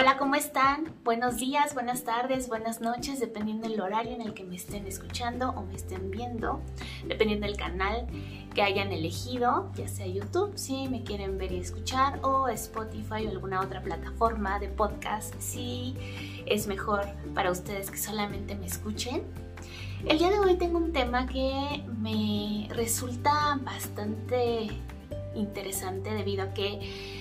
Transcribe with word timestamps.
Hola, 0.00 0.16
¿cómo 0.16 0.36
están? 0.36 0.94
Buenos 1.02 1.38
días, 1.38 1.74
buenas 1.74 2.04
tardes, 2.04 2.46
buenas 2.46 2.80
noches, 2.80 3.18
dependiendo 3.18 3.68
del 3.68 3.80
horario 3.80 4.12
en 4.12 4.20
el 4.20 4.32
que 4.32 4.44
me 4.44 4.54
estén 4.54 4.86
escuchando 4.86 5.50
o 5.50 5.62
me 5.62 5.74
estén 5.74 6.12
viendo, 6.12 6.60
dependiendo 7.08 7.48
del 7.48 7.56
canal 7.56 8.06
que 8.54 8.62
hayan 8.62 8.92
elegido, 8.92 9.72
ya 9.74 9.88
sea 9.88 10.06
YouTube, 10.06 10.52
si 10.56 10.86
me 10.86 11.02
quieren 11.02 11.36
ver 11.36 11.50
y 11.50 11.58
escuchar, 11.58 12.20
o 12.22 12.46
Spotify 12.46 13.26
o 13.26 13.30
alguna 13.30 13.60
otra 13.60 13.82
plataforma 13.82 14.60
de 14.60 14.68
podcast, 14.68 15.34
si 15.40 15.96
es 16.46 16.68
mejor 16.68 17.04
para 17.34 17.50
ustedes 17.50 17.90
que 17.90 17.98
solamente 17.98 18.54
me 18.54 18.66
escuchen. 18.66 19.24
El 20.06 20.20
día 20.20 20.30
de 20.30 20.38
hoy 20.38 20.54
tengo 20.58 20.78
un 20.78 20.92
tema 20.92 21.26
que 21.26 21.82
me 21.98 22.68
resulta 22.72 23.58
bastante 23.62 24.68
interesante 25.34 26.10
debido 26.14 26.44
a 26.44 26.54
que 26.54 27.17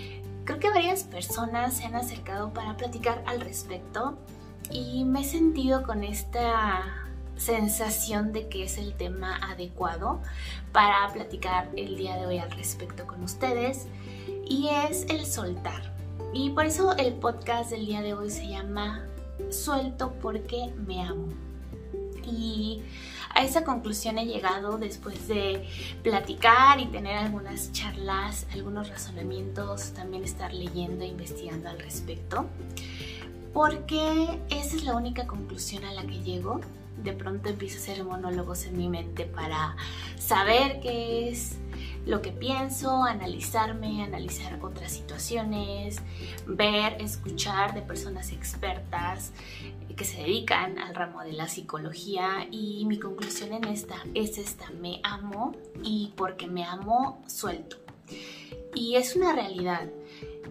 Creo 0.47 0.59
que 0.59 0.69
varias 0.69 1.03
personas 1.03 1.75
se 1.75 1.83
han 1.83 1.95
acercado 1.95 2.53
para 2.53 2.77
platicar 2.77 3.21
al 3.25 3.41
respecto 3.41 4.17
y 4.71 5.03
me 5.03 5.19
he 5.19 5.23
sentido 5.25 5.83
con 5.83 6.05
esta 6.05 7.05
sensación 7.35 8.31
de 8.31 8.47
que 8.47 8.63
es 8.63 8.77
el 8.77 8.93
tema 8.93 9.35
adecuado 9.43 10.21
para 10.71 11.11
platicar 11.11 11.69
el 11.75 11.97
día 11.97 12.15
de 12.15 12.27
hoy 12.27 12.37
al 12.37 12.49
respecto 12.51 13.05
con 13.05 13.23
ustedes 13.23 13.87
y 14.47 14.69
es 14.69 15.05
el 15.09 15.25
soltar. 15.25 15.93
Y 16.33 16.51
por 16.51 16.65
eso 16.65 16.95
el 16.95 17.15
podcast 17.15 17.69
del 17.69 17.85
día 17.85 18.01
de 18.01 18.13
hoy 18.13 18.29
se 18.29 18.47
llama 18.47 19.05
Suelto 19.49 20.13
porque 20.21 20.73
me 20.77 21.03
amo. 21.03 21.27
Y 22.23 22.83
a 23.37 23.43
esa 23.43 23.63
conclusión 23.63 24.17
he 24.17 24.25
llegado 24.25 24.79
después 24.79 25.27
de 25.27 25.63
platicar 26.01 26.79
y 26.79 26.87
tener 26.87 27.17
algunas 27.17 27.71
charlas, 27.71 28.47
algunos 28.51 28.89
razonamientos, 28.89 29.91
también 29.93 30.23
estar 30.23 30.51
leyendo 30.51 31.05
e 31.05 31.09
investigando 31.09 31.69
al 31.69 31.77
respecto. 31.77 32.47
Porque 33.53 34.39
esa 34.49 34.75
es 34.75 34.83
la 34.83 34.95
única 34.95 35.27
conclusión 35.27 35.85
a 35.85 35.93
la 35.93 36.01
que 36.01 36.19
llego. 36.23 36.61
De 37.03 37.13
pronto 37.13 37.49
empiezo 37.49 37.77
a 37.77 37.81
hacer 37.81 38.03
monólogos 38.03 38.65
en 38.65 38.75
mi 38.75 38.89
mente 38.89 39.25
para 39.25 39.75
saber 40.17 40.79
qué 40.79 41.29
es 41.29 41.57
lo 42.07 42.21
que 42.21 42.31
pienso, 42.31 43.03
analizarme, 43.03 44.01
analizar 44.01 44.57
otras 44.63 44.93
situaciones, 44.93 45.97
ver, 46.45 47.01
escuchar 47.01 47.73
de 47.73 47.81
personas 47.81 48.31
expertas 48.31 49.33
que 49.95 50.05
se 50.05 50.21
dedican 50.21 50.79
al 50.79 50.95
ramo 50.95 51.23
de 51.23 51.33
la 51.33 51.47
psicología 51.47 52.47
y 52.49 52.85
mi 52.85 52.97
conclusión 52.97 53.51
en 53.53 53.65
esta 53.65 53.95
es 54.13 54.37
esta, 54.37 54.69
me 54.79 55.01
amo 55.03 55.55
y 55.83 56.13
porque 56.15 56.47
me 56.47 56.63
amo 56.63 57.23
suelto. 57.27 57.77
Y 58.73 58.95
es 58.95 59.15
una 59.15 59.33
realidad. 59.33 59.89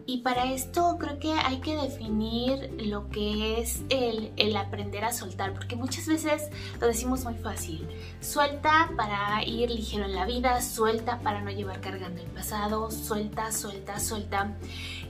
Y 0.08 0.18
para 0.18 0.52
esto 0.52 0.98
creo 1.00 1.18
que 1.18 1.32
hay 1.32 1.58
que 1.58 1.76
definir 1.76 2.70
lo 2.78 3.08
que 3.10 3.60
es 3.60 3.82
el, 3.88 4.30
el, 4.36 4.56
aprender 4.56 5.04
a 5.04 5.12
soltar, 5.12 5.52
porque 5.52 5.74
muchas 5.74 6.06
veces 6.06 6.48
lo 6.80 6.86
decimos 6.86 7.24
muy 7.24 7.34
fácil. 7.34 7.88
Suelta 8.20 8.92
para 8.96 9.42
ir 9.42 9.68
ligero 9.68 10.04
en 10.04 10.14
la 10.14 10.24
vida, 10.24 10.62
suelta 10.62 11.18
para 11.18 11.40
no 11.40 11.50
llevar 11.50 11.80
cargando 11.80 12.22
el 12.22 12.28
pasado, 12.28 12.88
suelta, 12.92 13.50
suelta, 13.50 13.98
suelta. 13.98 14.54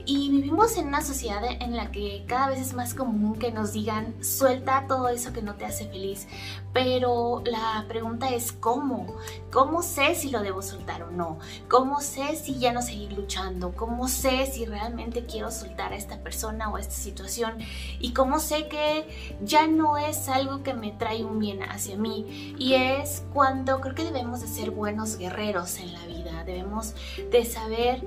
Y 0.09 0.29
vivimos 0.29 0.77
en 0.77 0.87
una 0.87 1.01
sociedad 1.01 1.43
en 1.59 1.75
la 1.75 1.91
que 1.91 2.23
cada 2.29 2.47
vez 2.47 2.61
es 2.61 2.73
más 2.73 2.93
común 2.93 3.37
que 3.37 3.51
nos 3.51 3.73
digan 3.73 4.15
suelta 4.23 4.85
todo 4.87 5.09
eso 5.09 5.33
que 5.33 5.41
no 5.41 5.55
te 5.55 5.65
hace 5.65 5.85
feliz. 5.89 6.29
Pero 6.71 7.43
la 7.45 7.83
pregunta 7.89 8.29
es 8.29 8.53
¿cómo? 8.53 9.17
¿Cómo 9.51 9.83
sé 9.83 10.15
si 10.15 10.29
lo 10.29 10.39
debo 10.41 10.61
soltar 10.61 11.03
o 11.03 11.11
no? 11.11 11.39
¿Cómo 11.67 11.99
sé 11.99 12.37
si 12.37 12.57
ya 12.57 12.71
no 12.71 12.81
seguir 12.81 13.11
luchando? 13.11 13.73
¿Cómo 13.75 14.07
sé 14.07 14.45
si 14.45 14.65
realmente 14.65 15.25
quiero 15.25 15.51
soltar 15.51 15.91
a 15.91 15.97
esta 15.97 16.19
persona 16.19 16.69
o 16.69 16.77
a 16.77 16.79
esta 16.79 16.95
situación? 16.95 17.57
¿Y 17.99 18.13
cómo 18.13 18.39
sé 18.39 18.69
que 18.69 19.35
ya 19.43 19.67
no 19.67 19.97
es 19.97 20.29
algo 20.29 20.63
que 20.63 20.73
me 20.73 20.93
trae 20.93 21.25
un 21.25 21.37
bien 21.39 21.63
hacia 21.63 21.97
mí? 21.97 22.55
Y 22.57 22.75
es 22.75 23.25
cuando 23.33 23.81
creo 23.81 23.93
que 23.93 24.05
debemos 24.05 24.39
de 24.39 24.47
ser 24.47 24.71
buenos 24.71 25.17
guerreros 25.17 25.79
en 25.79 25.91
la 25.91 26.05
vida. 26.05 26.45
Debemos 26.45 26.93
de 27.29 27.43
saber 27.43 28.01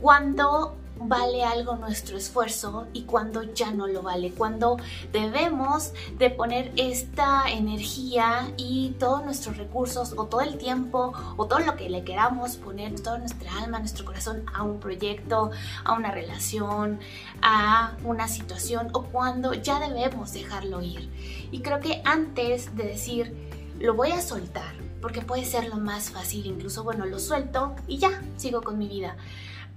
cuándo 0.00 0.76
vale 1.08 1.44
algo 1.44 1.76
nuestro 1.76 2.16
esfuerzo 2.16 2.86
y 2.92 3.02
cuando 3.02 3.42
ya 3.42 3.70
no 3.72 3.86
lo 3.86 4.02
vale, 4.02 4.32
cuando 4.32 4.76
debemos 5.12 5.92
de 6.18 6.30
poner 6.30 6.72
esta 6.76 7.50
energía 7.50 8.52
y 8.56 8.94
todos 8.98 9.24
nuestros 9.24 9.56
recursos 9.56 10.14
o 10.16 10.26
todo 10.26 10.40
el 10.40 10.58
tiempo 10.58 11.12
o 11.36 11.46
todo 11.46 11.60
lo 11.60 11.76
que 11.76 11.88
le 11.88 12.04
queramos 12.04 12.56
poner, 12.56 13.00
toda 13.00 13.18
nuestra 13.18 13.58
alma, 13.58 13.78
nuestro 13.78 14.04
corazón 14.04 14.44
a 14.54 14.62
un 14.62 14.80
proyecto, 14.80 15.50
a 15.84 15.94
una 15.94 16.10
relación, 16.10 17.00
a 17.42 17.96
una 18.04 18.28
situación 18.28 18.88
o 18.92 19.04
cuando 19.04 19.54
ya 19.54 19.80
debemos 19.80 20.32
dejarlo 20.32 20.82
ir. 20.82 21.10
Y 21.50 21.60
creo 21.60 21.80
que 21.80 22.02
antes 22.04 22.76
de 22.76 22.84
decir 22.84 23.50
lo 23.78 23.94
voy 23.94 24.12
a 24.12 24.20
soltar, 24.20 24.74
porque 25.00 25.22
puede 25.22 25.44
ser 25.44 25.68
lo 25.68 25.76
más 25.76 26.10
fácil, 26.10 26.46
incluso 26.46 26.84
bueno, 26.84 27.04
lo 27.06 27.18
suelto 27.18 27.74
y 27.88 27.98
ya, 27.98 28.22
sigo 28.36 28.62
con 28.62 28.78
mi 28.78 28.88
vida 28.88 29.16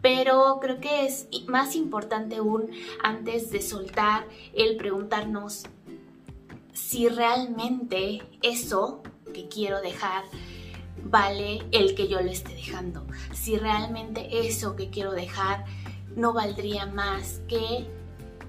pero 0.06 0.60
creo 0.62 0.80
que 0.80 1.08
es 1.08 1.28
más 1.48 1.76
importante 1.76 2.36
aún 2.36 2.70
antes 3.02 3.50
de 3.50 3.60
soltar 3.60 4.28
el 4.54 4.78
preguntarnos 4.78 5.64
si 6.74 7.10
realmente 7.10 8.22
eso 8.44 9.02
que 9.34 9.48
quiero 9.48 9.82
dejar 9.82 10.26
vale 11.06 11.64
el 11.72 11.96
que 11.96 12.08
yo 12.08 12.22
lo 12.22 12.30
esté 12.30 12.54
dejando, 12.54 13.04
si 13.34 13.58
realmente 13.58 14.48
eso 14.48 14.76
que 14.76 14.92
quiero 14.92 15.12
dejar 15.12 15.66
no 16.16 16.34
valdría 16.34 16.86
más 16.86 17.42
que 17.48 17.88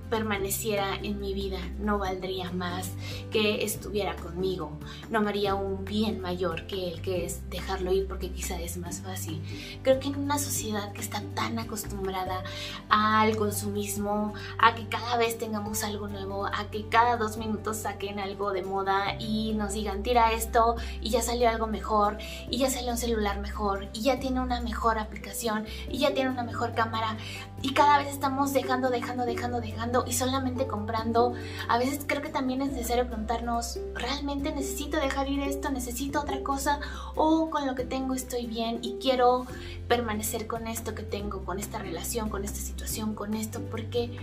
permaneciera 0.09 0.97
en 1.03 1.21
mi 1.21 1.35
vida, 1.35 1.59
no 1.79 1.99
valdría 1.99 2.53
más 2.53 2.91
que 3.31 3.65
estuviera 3.65 4.17
conmigo, 4.17 4.71
no 5.11 5.21
me 5.21 5.31
haría 5.31 5.55
un 5.55 5.85
bien 5.85 6.21
mayor 6.21 6.67
que 6.67 6.89
el 6.89 7.01
que 7.03 7.25
es 7.25 7.49
dejarlo 7.51 7.93
ir 7.93 8.07
porque 8.07 8.31
quizá 8.31 8.61
es 8.61 8.77
más 8.77 9.01
fácil. 9.01 9.43
Creo 9.83 10.01
que 10.01 10.09
en 10.09 10.17
una 10.17 10.39
sociedad 10.39 10.93
que 10.93 11.01
está 11.01 11.23
tan 11.35 11.59
acostumbrada 11.59 12.43
al 12.89 13.37
consumismo, 13.37 14.35
a 14.59 14.75
que 14.75 14.89
cada 14.89 15.17
vez 15.17 15.39
tengamos 15.39 15.83
algo 15.85 16.09
nuevo, 16.09 16.47
a 16.47 16.71
que 16.71 16.89
cada 16.89 17.17
dos 17.17 17.37
minutos 17.37 17.79
saquen 17.79 18.19
algo 18.19 18.53
de 18.53 18.63
moda 18.63 19.17
y 19.19 19.53
nos 19.55 19.73
digan 19.75 20.03
tira 20.03 20.33
esto 20.33 20.77
y 21.01 21.11
ya 21.11 21.23
salió 21.23 21.49
algo 21.49 21.67
mejor 21.67 22.19
y 22.51 22.59
ya 22.59 22.71
salió 22.71 22.93
un 22.93 22.99
celular 22.99 23.41
mejor 23.41 23.89
y 23.93 24.03
ya 24.03 24.19
tiene 24.19 24.41
una 24.41 24.61
mejor 24.61 24.99
aplicación 24.99 25.67
y 25.91 25.99
ya 25.99 26.15
tiene 26.15 26.31
una 26.31 26.43
mejor 26.43 26.75
cámara 26.75 27.17
y 27.63 27.73
cada 27.73 27.99
vez 27.99 28.09
estamos 28.09 28.53
dejando, 28.53 28.91
dejando, 28.91 29.25
dejando, 29.25 29.61
dejando 29.61 29.96
y 30.07 30.13
solamente 30.13 30.67
comprando. 30.67 31.35
A 31.69 31.79
veces 31.79 32.01
creo 32.07 32.23
que 32.23 32.29
también 32.29 32.63
es 32.63 32.73
necesario 32.73 33.07
preguntarnos, 33.07 33.79
¿realmente 33.95 34.53
necesito 34.53 34.99
dejar 34.99 35.29
ir 35.29 35.41
esto? 35.41 35.71
¿Necesito 35.71 36.21
otra 36.21 36.43
cosa? 36.43 36.81
¿O 37.15 37.51
con 37.51 37.67
lo 37.67 37.75
que 37.75 37.85
tengo 37.85 38.15
estoy 38.15 38.47
bien 38.47 38.81
y 38.83 38.97
quiero 39.01 39.47
permanecer 39.89 40.47
con 40.47 40.67
esto 40.67 40.95
que 40.95 41.03
tengo, 41.03 41.45
con 41.45 41.59
esta 41.59 41.79
relación, 41.79 42.29
con 42.29 42.45
esta 42.45 42.59
situación, 42.59 43.15
con 43.15 43.35
esto? 43.35 43.61
Porque 43.71 44.17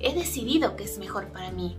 he 0.00 0.14
decidido 0.14 0.76
que 0.76 0.84
es 0.84 0.98
mejor 0.98 1.28
para 1.28 1.50
mí. 1.50 1.76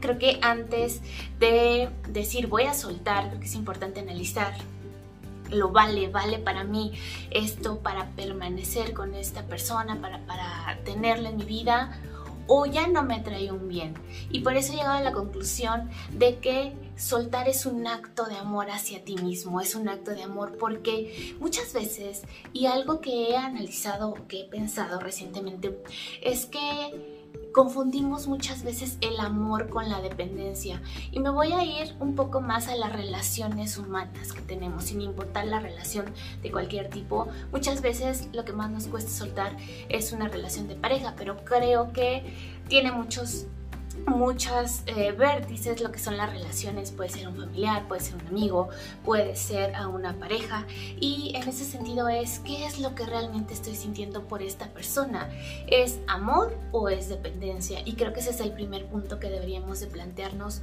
Creo 0.00 0.18
que 0.18 0.38
antes 0.42 1.00
de 1.38 1.90
decir 2.08 2.48
voy 2.48 2.64
a 2.64 2.74
soltar, 2.74 3.28
creo 3.28 3.40
que 3.40 3.46
es 3.46 3.54
importante 3.54 4.00
analizar 4.00 4.54
lo 5.52 5.68
vale, 5.70 6.08
vale 6.08 6.38
para 6.38 6.64
mí 6.64 6.92
esto 7.30 7.78
para 7.78 8.06
permanecer 8.10 8.92
con 8.94 9.14
esta 9.14 9.42
persona, 9.42 10.00
para, 10.00 10.18
para 10.20 10.78
tenerla 10.84 11.30
en 11.30 11.36
mi 11.36 11.44
vida, 11.44 11.98
o 12.46 12.66
ya 12.66 12.86
no 12.86 13.02
me 13.02 13.20
trae 13.20 13.50
un 13.50 13.68
bien. 13.68 13.94
Y 14.30 14.40
por 14.40 14.56
eso 14.56 14.72
he 14.72 14.76
llegado 14.76 14.98
a 14.98 15.02
la 15.02 15.12
conclusión 15.12 15.90
de 16.12 16.38
que 16.38 16.72
soltar 16.96 17.48
es 17.48 17.66
un 17.66 17.86
acto 17.86 18.24
de 18.26 18.36
amor 18.36 18.70
hacia 18.70 19.04
ti 19.04 19.16
mismo, 19.16 19.60
es 19.60 19.74
un 19.74 19.88
acto 19.88 20.12
de 20.12 20.22
amor 20.22 20.56
porque 20.58 21.34
muchas 21.40 21.72
veces, 21.72 22.22
y 22.52 22.66
algo 22.66 23.00
que 23.00 23.30
he 23.30 23.36
analizado, 23.36 24.14
que 24.28 24.42
he 24.42 24.44
pensado 24.44 25.00
recientemente, 25.00 25.82
es 26.22 26.46
que 26.46 27.21
confundimos 27.52 28.26
muchas 28.26 28.64
veces 28.64 28.96
el 29.00 29.20
amor 29.20 29.68
con 29.68 29.88
la 29.88 30.00
dependencia. 30.00 30.82
Y 31.10 31.20
me 31.20 31.30
voy 31.30 31.52
a 31.52 31.64
ir 31.64 31.94
un 32.00 32.14
poco 32.14 32.40
más 32.40 32.68
a 32.68 32.76
las 32.76 32.92
relaciones 32.92 33.76
humanas 33.78 34.32
que 34.32 34.40
tenemos, 34.40 34.84
sin 34.84 35.00
importar 35.00 35.46
la 35.46 35.60
relación 35.60 36.06
de 36.42 36.50
cualquier 36.50 36.88
tipo. 36.88 37.28
Muchas 37.52 37.82
veces 37.82 38.28
lo 38.32 38.44
que 38.44 38.52
más 38.52 38.70
nos 38.70 38.86
cuesta 38.86 39.10
soltar 39.10 39.56
es 39.88 40.12
una 40.12 40.28
relación 40.28 40.66
de 40.66 40.76
pareja, 40.76 41.14
pero 41.16 41.44
creo 41.44 41.92
que 41.92 42.24
tiene 42.68 42.90
muchos 42.90 43.46
muchas 44.06 44.82
eh, 44.86 45.12
vértices, 45.12 45.80
lo 45.80 45.92
que 45.92 45.98
son 45.98 46.16
las 46.16 46.30
relaciones, 46.30 46.90
puede 46.90 47.10
ser 47.10 47.28
un 47.28 47.36
familiar, 47.36 47.86
puede 47.88 48.00
ser 48.00 48.16
un 48.16 48.26
amigo, 48.28 48.68
puede 49.04 49.36
ser 49.36 49.74
a 49.74 49.88
una 49.88 50.18
pareja 50.18 50.66
y 51.00 51.32
en 51.34 51.48
ese 51.48 51.64
sentido 51.64 52.08
es 52.08 52.40
qué 52.40 52.66
es 52.66 52.78
lo 52.78 52.94
que 52.94 53.06
realmente 53.06 53.54
estoy 53.54 53.74
sintiendo 53.74 54.28
por 54.28 54.42
esta 54.42 54.66
persona, 54.68 55.30
¿es 55.66 56.00
amor 56.06 56.58
o 56.72 56.88
es 56.88 57.08
dependencia? 57.08 57.80
Y 57.84 57.94
creo 57.94 58.12
que 58.12 58.20
ese 58.20 58.30
es 58.30 58.40
el 58.40 58.52
primer 58.52 58.86
punto 58.86 59.18
que 59.18 59.30
deberíamos 59.30 59.80
de 59.80 59.86
plantearnos 59.86 60.62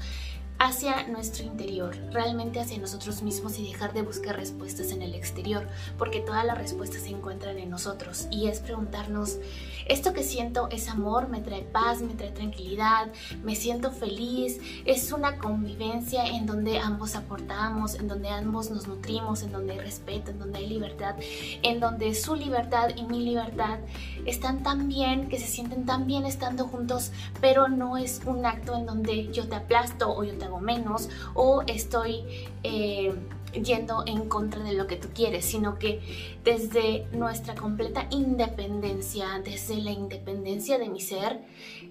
hacia 0.59 1.07
nuestro 1.07 1.45
interior, 1.45 1.95
realmente 2.11 2.59
hacia 2.59 2.77
nosotros 2.77 3.21
mismos 3.21 3.57
y 3.57 3.71
dejar 3.71 3.93
de 3.93 4.01
buscar 4.01 4.35
respuestas 4.35 4.91
en 4.91 5.01
el 5.01 5.15
exterior, 5.15 5.65
porque 5.97 6.19
todas 6.19 6.45
las 6.45 6.57
respuestas 6.57 7.03
se 7.03 7.09
encuentran 7.09 7.57
en 7.57 7.69
nosotros 7.69 8.27
y 8.29 8.47
es 8.47 8.59
preguntarnos, 8.59 9.37
¿esto 9.87 10.11
que 10.11 10.23
siento 10.23 10.67
es 10.69 10.89
amor? 10.89 11.29
¿Me 11.29 11.39
trae 11.39 11.61
paz? 11.61 12.01
¿Me 12.01 12.13
trae 12.13 12.31
tranquilidad? 12.31 13.07
¿Me 13.41 13.55
siento 13.55 13.91
feliz? 13.91 14.59
¿Es 14.83 15.13
una 15.13 15.37
convivencia 15.37 16.27
en 16.27 16.45
donde 16.45 16.77
ambos 16.77 17.15
aportamos, 17.15 17.95
en 17.95 18.09
donde 18.09 18.27
ambos 18.27 18.69
nos 18.69 18.85
nutrimos, 18.85 19.43
en 19.43 19.53
donde 19.53 19.73
hay 19.73 19.79
respeto, 19.79 20.31
en 20.31 20.39
donde 20.39 20.59
hay 20.59 20.67
libertad, 20.67 21.15
en 21.63 21.79
donde 21.79 22.13
su 22.13 22.35
libertad 22.35 22.89
y 22.97 23.03
mi 23.03 23.23
libertad 23.23 23.79
están 24.25 24.61
tan 24.61 24.89
bien, 24.89 25.29
que 25.29 25.39
se 25.39 25.47
sienten 25.47 25.85
tan 25.85 26.05
bien 26.05 26.25
estando 26.25 26.67
juntos, 26.67 27.11
pero 27.39 27.69
no 27.69 27.95
es 27.95 28.21
un 28.25 28.45
acto 28.45 28.75
en 28.75 28.85
donde 28.85 29.31
yo 29.31 29.47
te 29.47 29.55
aplasto 29.55 30.13
o 30.13 30.25
yo 30.25 30.37
te 30.37 30.48
menos 30.57 31.09
o 31.35 31.61
estoy 31.67 32.23
eh, 32.63 33.13
yendo 33.53 34.03
en 34.05 34.27
contra 34.29 34.63
de 34.63 34.73
lo 34.73 34.87
que 34.87 34.95
tú 34.95 35.09
quieres, 35.13 35.45
sino 35.45 35.79
que 35.79 35.99
desde 36.43 37.07
nuestra 37.11 37.55
completa 37.55 38.07
independencia, 38.11 39.41
desde 39.43 39.75
la 39.77 39.91
independencia 39.91 40.77
de 40.77 40.89
mi 40.89 41.01
ser, 41.01 41.41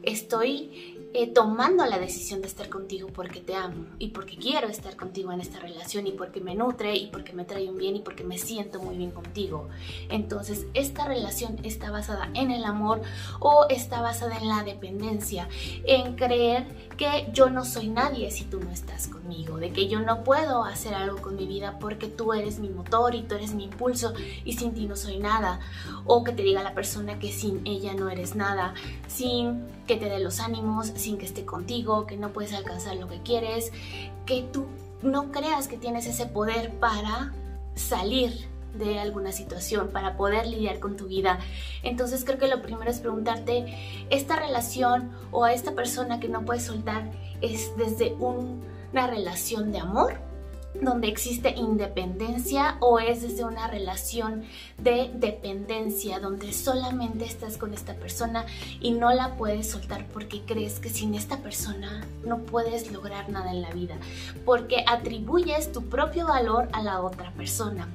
estoy 0.02 0.96
eh, 1.14 1.26
tomando 1.26 1.86
la 1.86 1.98
decisión 1.98 2.42
de 2.42 2.48
estar 2.48 2.68
contigo 2.68 3.08
porque 3.08 3.40
te 3.40 3.54
amo 3.54 3.86
y 3.98 4.08
porque 4.08 4.36
quiero 4.36 4.68
estar 4.68 4.94
contigo 4.94 5.32
en 5.32 5.40
esta 5.40 5.58
relación 5.58 6.06
y 6.06 6.12
porque 6.12 6.40
me 6.40 6.54
nutre 6.54 6.96
y 6.96 7.06
porque 7.06 7.32
me 7.32 7.46
trae 7.46 7.68
un 7.68 7.78
bien 7.78 7.96
y 7.96 8.00
porque 8.00 8.24
me 8.24 8.36
siento 8.36 8.80
muy 8.80 8.96
bien 8.96 9.10
contigo. 9.10 9.68
Entonces, 10.10 10.66
esta 10.74 11.06
relación 11.06 11.56
está 11.62 11.90
basada 11.90 12.30
en 12.34 12.50
el 12.50 12.62
amor 12.64 13.00
o 13.40 13.66
está 13.70 14.02
basada 14.02 14.36
en 14.36 14.48
la 14.48 14.62
dependencia, 14.64 15.48
en 15.84 16.14
creer 16.14 16.66
que 16.98 17.30
yo 17.32 17.48
no 17.48 17.64
soy 17.64 17.88
nadie 17.88 18.30
si 18.30 18.44
tú 18.44 18.60
no 18.60 18.70
estás 18.70 19.06
conmigo, 19.06 19.56
de 19.56 19.72
que 19.72 19.88
yo 19.88 20.00
no 20.00 20.24
puedo 20.24 20.64
hacer 20.64 20.94
algo 20.94 21.22
con 21.22 21.36
mi 21.36 21.46
vida 21.46 21.78
porque 21.78 22.08
tú 22.08 22.34
eres 22.34 22.58
mi 22.58 22.68
motor 22.68 23.14
y 23.14 23.22
tú 23.22 23.36
eres 23.36 23.54
mi 23.54 23.64
impulso 23.64 24.12
y 24.44 24.54
sin 24.54 24.74
ti 24.74 24.86
no 24.86 24.96
soy 24.96 25.18
nada. 25.18 25.60
O 26.04 26.24
que 26.24 26.32
te 26.32 26.42
diga 26.42 26.62
la 26.62 26.74
persona 26.74 27.18
que 27.18 27.32
sin 27.32 27.66
ella 27.66 27.94
no 27.94 28.10
eres 28.10 28.34
nada, 28.34 28.74
sin 29.06 29.64
que 29.86 29.96
te 29.96 30.10
dé 30.10 30.18
los 30.18 30.40
ánimos, 30.40 30.88
sin 30.88 31.16
que 31.16 31.24
esté 31.24 31.46
contigo, 31.46 32.04
que 32.04 32.16
no 32.16 32.32
puedes 32.32 32.52
alcanzar 32.52 32.96
lo 32.96 33.06
que 33.06 33.22
quieres, 33.22 33.72
que 34.26 34.42
tú 34.52 34.66
no 35.00 35.30
creas 35.30 35.68
que 35.68 35.78
tienes 35.78 36.06
ese 36.06 36.26
poder 36.26 36.78
para 36.80 37.32
salir 37.76 38.48
de 38.74 38.98
alguna 38.98 39.32
situación, 39.32 39.88
para 39.88 40.16
poder 40.16 40.46
lidiar 40.46 40.78
con 40.80 40.96
tu 40.96 41.06
vida. 41.06 41.38
Entonces 41.82 42.24
creo 42.24 42.38
que 42.38 42.48
lo 42.48 42.62
primero 42.62 42.90
es 42.90 43.00
preguntarte, 43.00 43.74
¿esta 44.10 44.36
relación 44.36 45.10
o 45.30 45.44
a 45.44 45.52
esta 45.52 45.72
persona 45.72 46.20
que 46.20 46.28
no 46.28 46.44
puedes 46.44 46.64
soltar 46.64 47.10
es 47.40 47.76
desde 47.76 48.14
una 48.14 49.06
relación 49.06 49.72
de 49.72 49.78
amor? 49.78 50.28
donde 50.80 51.08
existe 51.08 51.50
independencia 51.50 52.76
o 52.80 52.98
es 52.98 53.22
desde 53.22 53.44
una 53.44 53.66
relación 53.68 54.44
de 54.78 55.10
dependencia 55.14 56.20
donde 56.20 56.52
solamente 56.52 57.24
estás 57.24 57.56
con 57.56 57.74
esta 57.74 57.94
persona 57.94 58.44
y 58.80 58.92
no 58.92 59.12
la 59.12 59.34
puedes 59.36 59.70
soltar 59.70 60.06
porque 60.12 60.42
crees 60.42 60.78
que 60.78 60.90
sin 60.90 61.14
esta 61.14 61.38
persona 61.38 62.06
no 62.24 62.38
puedes 62.38 62.92
lograr 62.92 63.28
nada 63.28 63.50
en 63.50 63.62
la 63.62 63.70
vida 63.70 63.96
porque 64.44 64.84
atribuyes 64.86 65.72
tu 65.72 65.88
propio 65.88 66.26
valor 66.26 66.68
a 66.72 66.82
la 66.82 67.00
otra 67.00 67.32
persona 67.32 67.88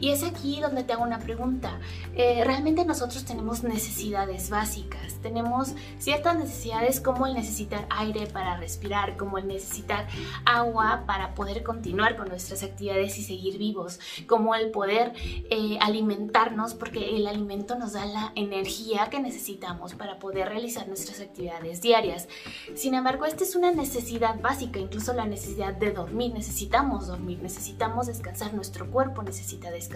y 0.00 0.10
es 0.10 0.22
aquí 0.22 0.60
donde 0.60 0.84
te 0.84 0.92
hago 0.92 1.02
una 1.02 1.18
pregunta 1.18 1.78
eh, 2.14 2.42
realmente 2.44 2.84
nosotros 2.84 3.24
tenemos 3.24 3.62
necesidades 3.62 4.50
básicas 4.50 5.20
tenemos 5.22 5.74
ciertas 5.98 6.38
necesidades 6.38 7.00
como 7.00 7.26
el 7.26 7.34
necesitar 7.34 7.86
aire 7.90 8.26
para 8.26 8.56
respirar 8.56 9.16
como 9.16 9.38
el 9.38 9.46
necesitar 9.46 10.08
agua 10.44 11.04
para 11.06 11.34
poder 11.34 11.62
continuar 11.62 12.16
con 12.16 12.28
nuestras 12.28 12.62
actividades 12.62 13.18
y 13.18 13.24
seguir 13.24 13.58
vivos, 13.58 14.00
como 14.26 14.54
el 14.54 14.70
poder 14.70 15.12
eh, 15.16 15.78
alimentarnos, 15.80 16.74
porque 16.74 17.16
el 17.16 17.26
alimento 17.26 17.78
nos 17.78 17.92
da 17.92 18.06
la 18.06 18.32
energía 18.34 19.08
que 19.10 19.20
necesitamos 19.20 19.94
para 19.94 20.18
poder 20.18 20.48
realizar 20.48 20.88
nuestras 20.88 21.20
actividades 21.20 21.80
diarias. 21.80 22.28
Sin 22.74 22.94
embargo, 22.94 23.24
esta 23.24 23.44
es 23.44 23.54
una 23.54 23.72
necesidad 23.72 24.40
básica, 24.40 24.78
incluso 24.78 25.12
la 25.12 25.26
necesidad 25.26 25.74
de 25.74 25.92
dormir. 25.92 26.32
Necesitamos 26.32 27.06
dormir, 27.06 27.40
necesitamos 27.42 28.06
descansar, 28.06 28.54
nuestro 28.54 28.90
cuerpo 28.90 29.22
necesita 29.22 29.70
descansar. 29.70 29.89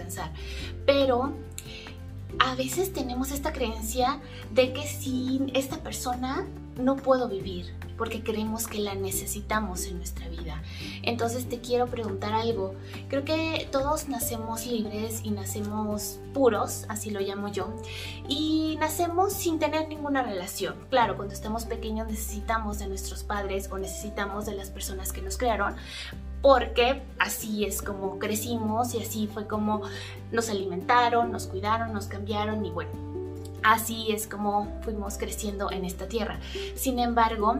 Pero 0.85 1.33
a 2.39 2.55
veces 2.55 2.93
tenemos 2.93 3.31
esta 3.31 3.53
creencia 3.53 4.19
de 4.51 4.73
que 4.73 4.87
sin 4.87 5.55
esta 5.55 5.77
persona 5.77 6.45
no 6.77 6.95
puedo 6.97 7.29
vivir 7.29 7.73
porque 7.97 8.23
creemos 8.23 8.67
que 8.67 8.79
la 8.79 8.95
necesitamos 8.95 9.85
en 9.85 9.97
nuestra 9.97 10.27
vida. 10.27 10.61
Entonces 11.03 11.47
te 11.47 11.59
quiero 11.59 11.87
preguntar 11.87 12.33
algo. 12.33 12.75
Creo 13.07 13.23
que 13.23 13.67
todos 13.71 14.09
nacemos 14.09 14.65
libres 14.65 15.21
y 15.23 15.31
nacemos 15.31 16.19
puros, 16.33 16.85
así 16.89 17.09
lo 17.09 17.21
llamo 17.21 17.47
yo, 17.47 17.73
y 18.27 18.77
nacemos 18.79 19.33
sin 19.33 19.59
tener 19.59 19.87
ninguna 19.87 20.23
relación. 20.23 20.75
Claro, 20.89 21.15
cuando 21.15 21.33
estamos 21.33 21.65
pequeños 21.65 22.07
necesitamos 22.07 22.79
de 22.79 22.87
nuestros 22.87 23.23
padres 23.23 23.69
o 23.71 23.77
necesitamos 23.77 24.45
de 24.45 24.55
las 24.55 24.69
personas 24.69 25.13
que 25.13 25.21
nos 25.21 25.37
crearon, 25.37 25.75
porque 26.45 27.01
así 27.17 27.65
es 27.65 27.81
como 27.81 28.19
crecimos 28.19 28.93
y 28.93 29.01
así 29.01 29.25
fue 29.25 29.47
como 29.47 29.81
nos 30.31 30.47
alimentaron, 30.51 31.31
nos 31.31 31.47
cuidaron, 31.47 31.91
nos 31.91 32.05
cambiaron 32.05 32.63
y 32.63 32.69
bueno, 32.69 32.91
así 33.63 34.11
es 34.11 34.27
como 34.27 34.71
fuimos 34.83 35.17
creciendo 35.17 35.71
en 35.71 35.85
esta 35.85 36.07
tierra. 36.07 36.39
Sin 36.75 36.99
embargo, 36.99 37.55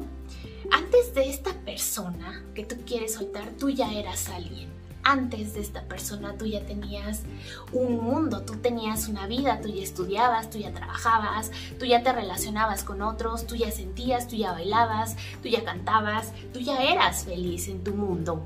antes 0.72 1.16
de 1.16 1.28
esta 1.28 1.52
persona 1.66 2.44
que 2.54 2.64
tú 2.64 2.76
quieres 2.86 3.16
soltar, 3.16 3.50
tú 3.58 3.72
ya 3.72 3.92
eras 3.92 4.30
alguien 4.30 4.70
antes 5.06 5.54
de 5.54 5.62
esta 5.62 5.84
persona 5.84 6.36
tú 6.38 6.48
ya 6.48 6.66
tenías 6.66 7.22
un 7.72 8.04
mundo, 8.04 8.42
tú 8.42 8.56
tenías 8.56 9.08
una 9.08 9.28
vida, 9.28 9.62
tú 9.62 9.70
ya 9.70 9.84
estudiabas, 9.84 10.50
tú 10.50 10.58
ya 10.58 10.74
trabajabas, 10.74 11.52
tú 11.80 11.86
ya 11.86 12.02
te 12.04 12.12
relacionabas 12.12 12.84
con 12.84 13.04
otros, 13.04 13.46
tú 13.46 13.56
ya 13.56 13.72
sentías, 13.72 14.28
tú 14.28 14.36
ya 14.36 14.52
bailabas, 14.52 15.16
tú 15.44 15.48
ya 15.48 15.64
cantabas, 15.64 16.34
tú 16.52 16.60
ya 16.60 16.84
eras 16.84 17.24
feliz 17.24 17.68
en 17.70 17.84
tu 17.84 17.94
mundo. 17.94 18.46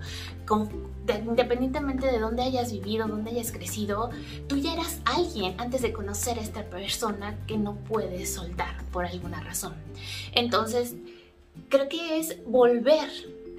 independientemente 1.07 2.07
de 2.07 2.19
dónde 2.19 2.43
hayas 2.43 2.73
vivido, 2.73 3.07
dónde 3.07 3.31
hayas 3.31 3.51
crecido, 3.51 4.09
tú 4.47 4.57
ya 4.57 4.73
eras 4.73 4.99
alguien 5.05 5.55
antes 5.59 5.81
de 5.81 5.93
conocer 5.93 6.37
a 6.39 6.41
esta 6.41 6.69
persona 6.69 7.37
que 7.47 7.57
no 7.57 7.75
puedes 7.75 8.33
soltar 8.33 8.83
por 8.91 9.05
alguna 9.05 9.41
razón. 9.41 9.75
Entonces, 10.33 10.95
creo 11.69 11.87
que 11.87 12.19
es 12.19 12.43
volver 12.45 13.09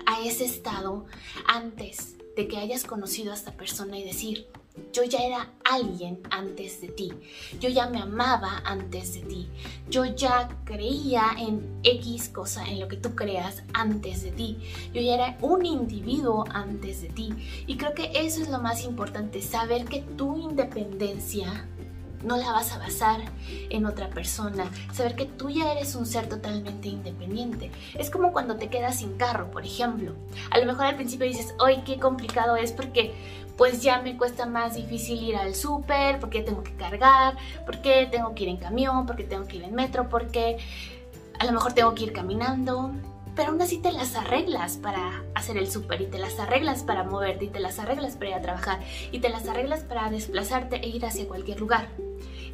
a 0.06 0.20
ese 0.20 0.44
estado 0.44 1.06
antes 1.46 2.19
de 2.36 2.48
que 2.48 2.58
hayas 2.58 2.84
conocido 2.84 3.32
a 3.32 3.34
esta 3.34 3.52
persona 3.52 3.98
y 3.98 4.04
decir, 4.04 4.48
yo 4.92 5.04
ya 5.04 5.18
era 5.18 5.52
alguien 5.64 6.20
antes 6.30 6.80
de 6.80 6.88
ti, 6.88 7.12
yo 7.60 7.68
ya 7.68 7.88
me 7.88 8.00
amaba 8.00 8.62
antes 8.64 9.14
de 9.14 9.20
ti, 9.22 9.48
yo 9.88 10.04
ya 10.04 10.48
creía 10.64 11.24
en 11.38 11.80
X 11.82 12.28
cosa, 12.28 12.66
en 12.66 12.80
lo 12.80 12.88
que 12.88 12.96
tú 12.96 13.14
creas 13.14 13.62
antes 13.72 14.22
de 14.22 14.30
ti, 14.30 14.58
yo 14.92 15.00
ya 15.00 15.14
era 15.14 15.38
un 15.40 15.66
individuo 15.66 16.44
antes 16.52 17.02
de 17.02 17.08
ti. 17.08 17.30
Y 17.66 17.76
creo 17.76 17.94
que 17.94 18.10
eso 18.14 18.42
es 18.42 18.48
lo 18.48 18.60
más 18.60 18.84
importante, 18.84 19.42
saber 19.42 19.84
que 19.84 20.02
tu 20.02 20.38
independencia 20.38 21.66
no 22.22 22.36
la 22.36 22.52
vas 22.52 22.72
a 22.72 22.78
basar 22.78 23.20
en 23.70 23.86
otra 23.86 24.10
persona, 24.10 24.70
saber 24.92 25.16
que 25.16 25.26
tú 25.26 25.50
ya 25.50 25.72
eres 25.72 25.94
un 25.94 26.06
ser 26.06 26.28
totalmente 26.28 26.88
independiente. 26.88 27.70
Es 27.94 28.10
como 28.10 28.32
cuando 28.32 28.56
te 28.56 28.68
quedas 28.68 28.98
sin 28.98 29.16
carro, 29.16 29.50
por 29.50 29.64
ejemplo. 29.64 30.14
A 30.50 30.58
lo 30.58 30.66
mejor 30.66 30.86
al 30.86 30.96
principio 30.96 31.26
dices, 31.26 31.54
¡ay, 31.64 31.82
qué 31.84 31.98
complicado 31.98 32.56
es! 32.56 32.72
Porque 32.72 33.14
pues 33.56 33.82
ya 33.82 34.00
me 34.00 34.16
cuesta 34.16 34.46
más 34.46 34.74
difícil 34.74 35.22
ir 35.22 35.36
al 35.36 35.54
súper, 35.54 36.18
porque 36.18 36.42
tengo 36.42 36.62
que 36.62 36.74
cargar, 36.76 37.36
porque 37.66 38.08
tengo 38.10 38.34
que 38.34 38.44
ir 38.44 38.48
en 38.48 38.56
camión, 38.56 39.04
porque 39.04 39.24
tengo 39.24 39.46
que 39.46 39.56
ir 39.56 39.64
en 39.64 39.74
metro, 39.74 40.08
porque 40.08 40.56
a 41.38 41.44
lo 41.44 41.52
mejor 41.52 41.74
tengo 41.74 41.94
que 41.94 42.04
ir 42.04 42.12
caminando 42.12 42.92
pero 43.34 43.50
aún 43.50 43.62
así 43.62 43.78
te 43.78 43.92
las 43.92 44.14
arreglas 44.16 44.76
para 44.76 45.24
hacer 45.34 45.56
el 45.56 45.70
súper 45.70 46.00
y 46.00 46.06
te 46.06 46.18
las 46.18 46.38
arreglas 46.38 46.82
para 46.82 47.04
moverte 47.04 47.46
y 47.46 47.48
te 47.48 47.60
las 47.60 47.78
arreglas 47.78 48.16
para 48.16 48.30
ir 48.30 48.36
a 48.36 48.42
trabajar 48.42 48.80
y 49.12 49.20
te 49.20 49.28
las 49.28 49.48
arreglas 49.48 49.80
para 49.80 50.10
desplazarte 50.10 50.76
e 50.76 50.88
ir 50.88 51.04
hacia 51.04 51.28
cualquier 51.28 51.60
lugar. 51.60 51.88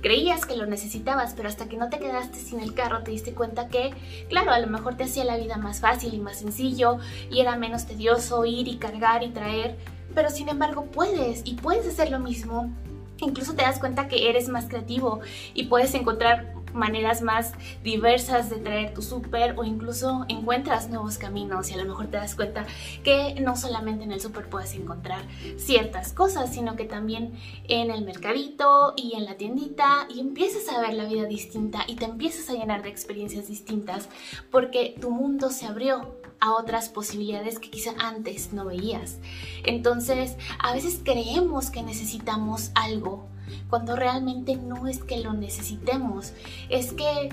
Creías 0.02 0.44
que 0.44 0.56
lo 0.56 0.66
necesitabas, 0.66 1.34
pero 1.34 1.48
hasta 1.48 1.68
que 1.68 1.76
no 1.76 1.88
te 1.88 1.98
quedaste 1.98 2.38
sin 2.38 2.60
el 2.60 2.74
carro 2.74 3.02
te 3.02 3.10
diste 3.10 3.32
cuenta 3.32 3.68
que, 3.68 3.92
claro, 4.28 4.52
a 4.52 4.60
lo 4.60 4.66
mejor 4.66 4.96
te 4.96 5.04
hacía 5.04 5.24
la 5.24 5.36
vida 5.36 5.56
más 5.56 5.80
fácil 5.80 6.14
y 6.14 6.18
más 6.18 6.38
sencillo 6.38 6.98
y 7.30 7.40
era 7.40 7.56
menos 7.56 7.86
tedioso 7.86 8.44
ir 8.44 8.68
y 8.68 8.76
cargar 8.76 9.22
y 9.22 9.30
traer, 9.30 9.76
pero 10.14 10.30
sin 10.30 10.48
embargo 10.48 10.84
puedes 10.84 11.42
y 11.44 11.54
puedes 11.54 11.86
hacer 11.88 12.10
lo 12.10 12.20
mismo. 12.20 12.70
Incluso 13.18 13.54
te 13.54 13.62
das 13.62 13.78
cuenta 13.78 14.08
que 14.08 14.28
eres 14.28 14.48
más 14.48 14.66
creativo 14.68 15.20
y 15.54 15.64
puedes 15.64 15.94
encontrar 15.94 16.52
maneras 16.76 17.22
más 17.22 17.52
diversas 17.82 18.50
de 18.50 18.56
traer 18.56 18.94
tu 18.94 19.02
súper 19.02 19.58
o 19.58 19.64
incluso 19.64 20.24
encuentras 20.28 20.88
nuevos 20.88 21.18
caminos 21.18 21.70
y 21.70 21.74
a 21.74 21.78
lo 21.78 21.84
mejor 21.84 22.06
te 22.06 22.18
das 22.18 22.34
cuenta 22.34 22.66
que 23.02 23.34
no 23.40 23.56
solamente 23.56 24.04
en 24.04 24.12
el 24.12 24.20
súper 24.20 24.48
puedes 24.48 24.74
encontrar 24.74 25.22
ciertas 25.56 26.12
cosas, 26.12 26.52
sino 26.52 26.76
que 26.76 26.84
también 26.84 27.32
en 27.68 27.90
el 27.90 28.04
mercadito 28.04 28.94
y 28.96 29.14
en 29.16 29.24
la 29.24 29.36
tiendita 29.36 30.06
y 30.08 30.20
empiezas 30.20 30.68
a 30.68 30.80
ver 30.80 30.94
la 30.94 31.06
vida 31.06 31.24
distinta 31.24 31.84
y 31.86 31.96
te 31.96 32.04
empiezas 32.04 32.48
a 32.50 32.54
llenar 32.54 32.82
de 32.82 32.90
experiencias 32.90 33.48
distintas 33.48 34.08
porque 34.50 34.94
tu 35.00 35.10
mundo 35.10 35.50
se 35.50 35.66
abrió 35.66 36.16
a 36.40 36.52
otras 36.52 36.88
posibilidades 36.88 37.58
que 37.58 37.70
quizá 37.70 37.92
antes 37.98 38.52
no 38.52 38.66
veías. 38.66 39.18
Entonces, 39.64 40.36
a 40.58 40.72
veces 40.74 41.00
creemos 41.02 41.70
que 41.70 41.82
necesitamos 41.82 42.70
algo 42.74 43.26
cuando 43.70 43.96
realmente 43.96 44.56
no 44.56 44.86
es 44.86 45.02
que 45.02 45.18
lo 45.18 45.32
necesitemos, 45.32 46.32
es 46.68 46.92
que 46.92 47.30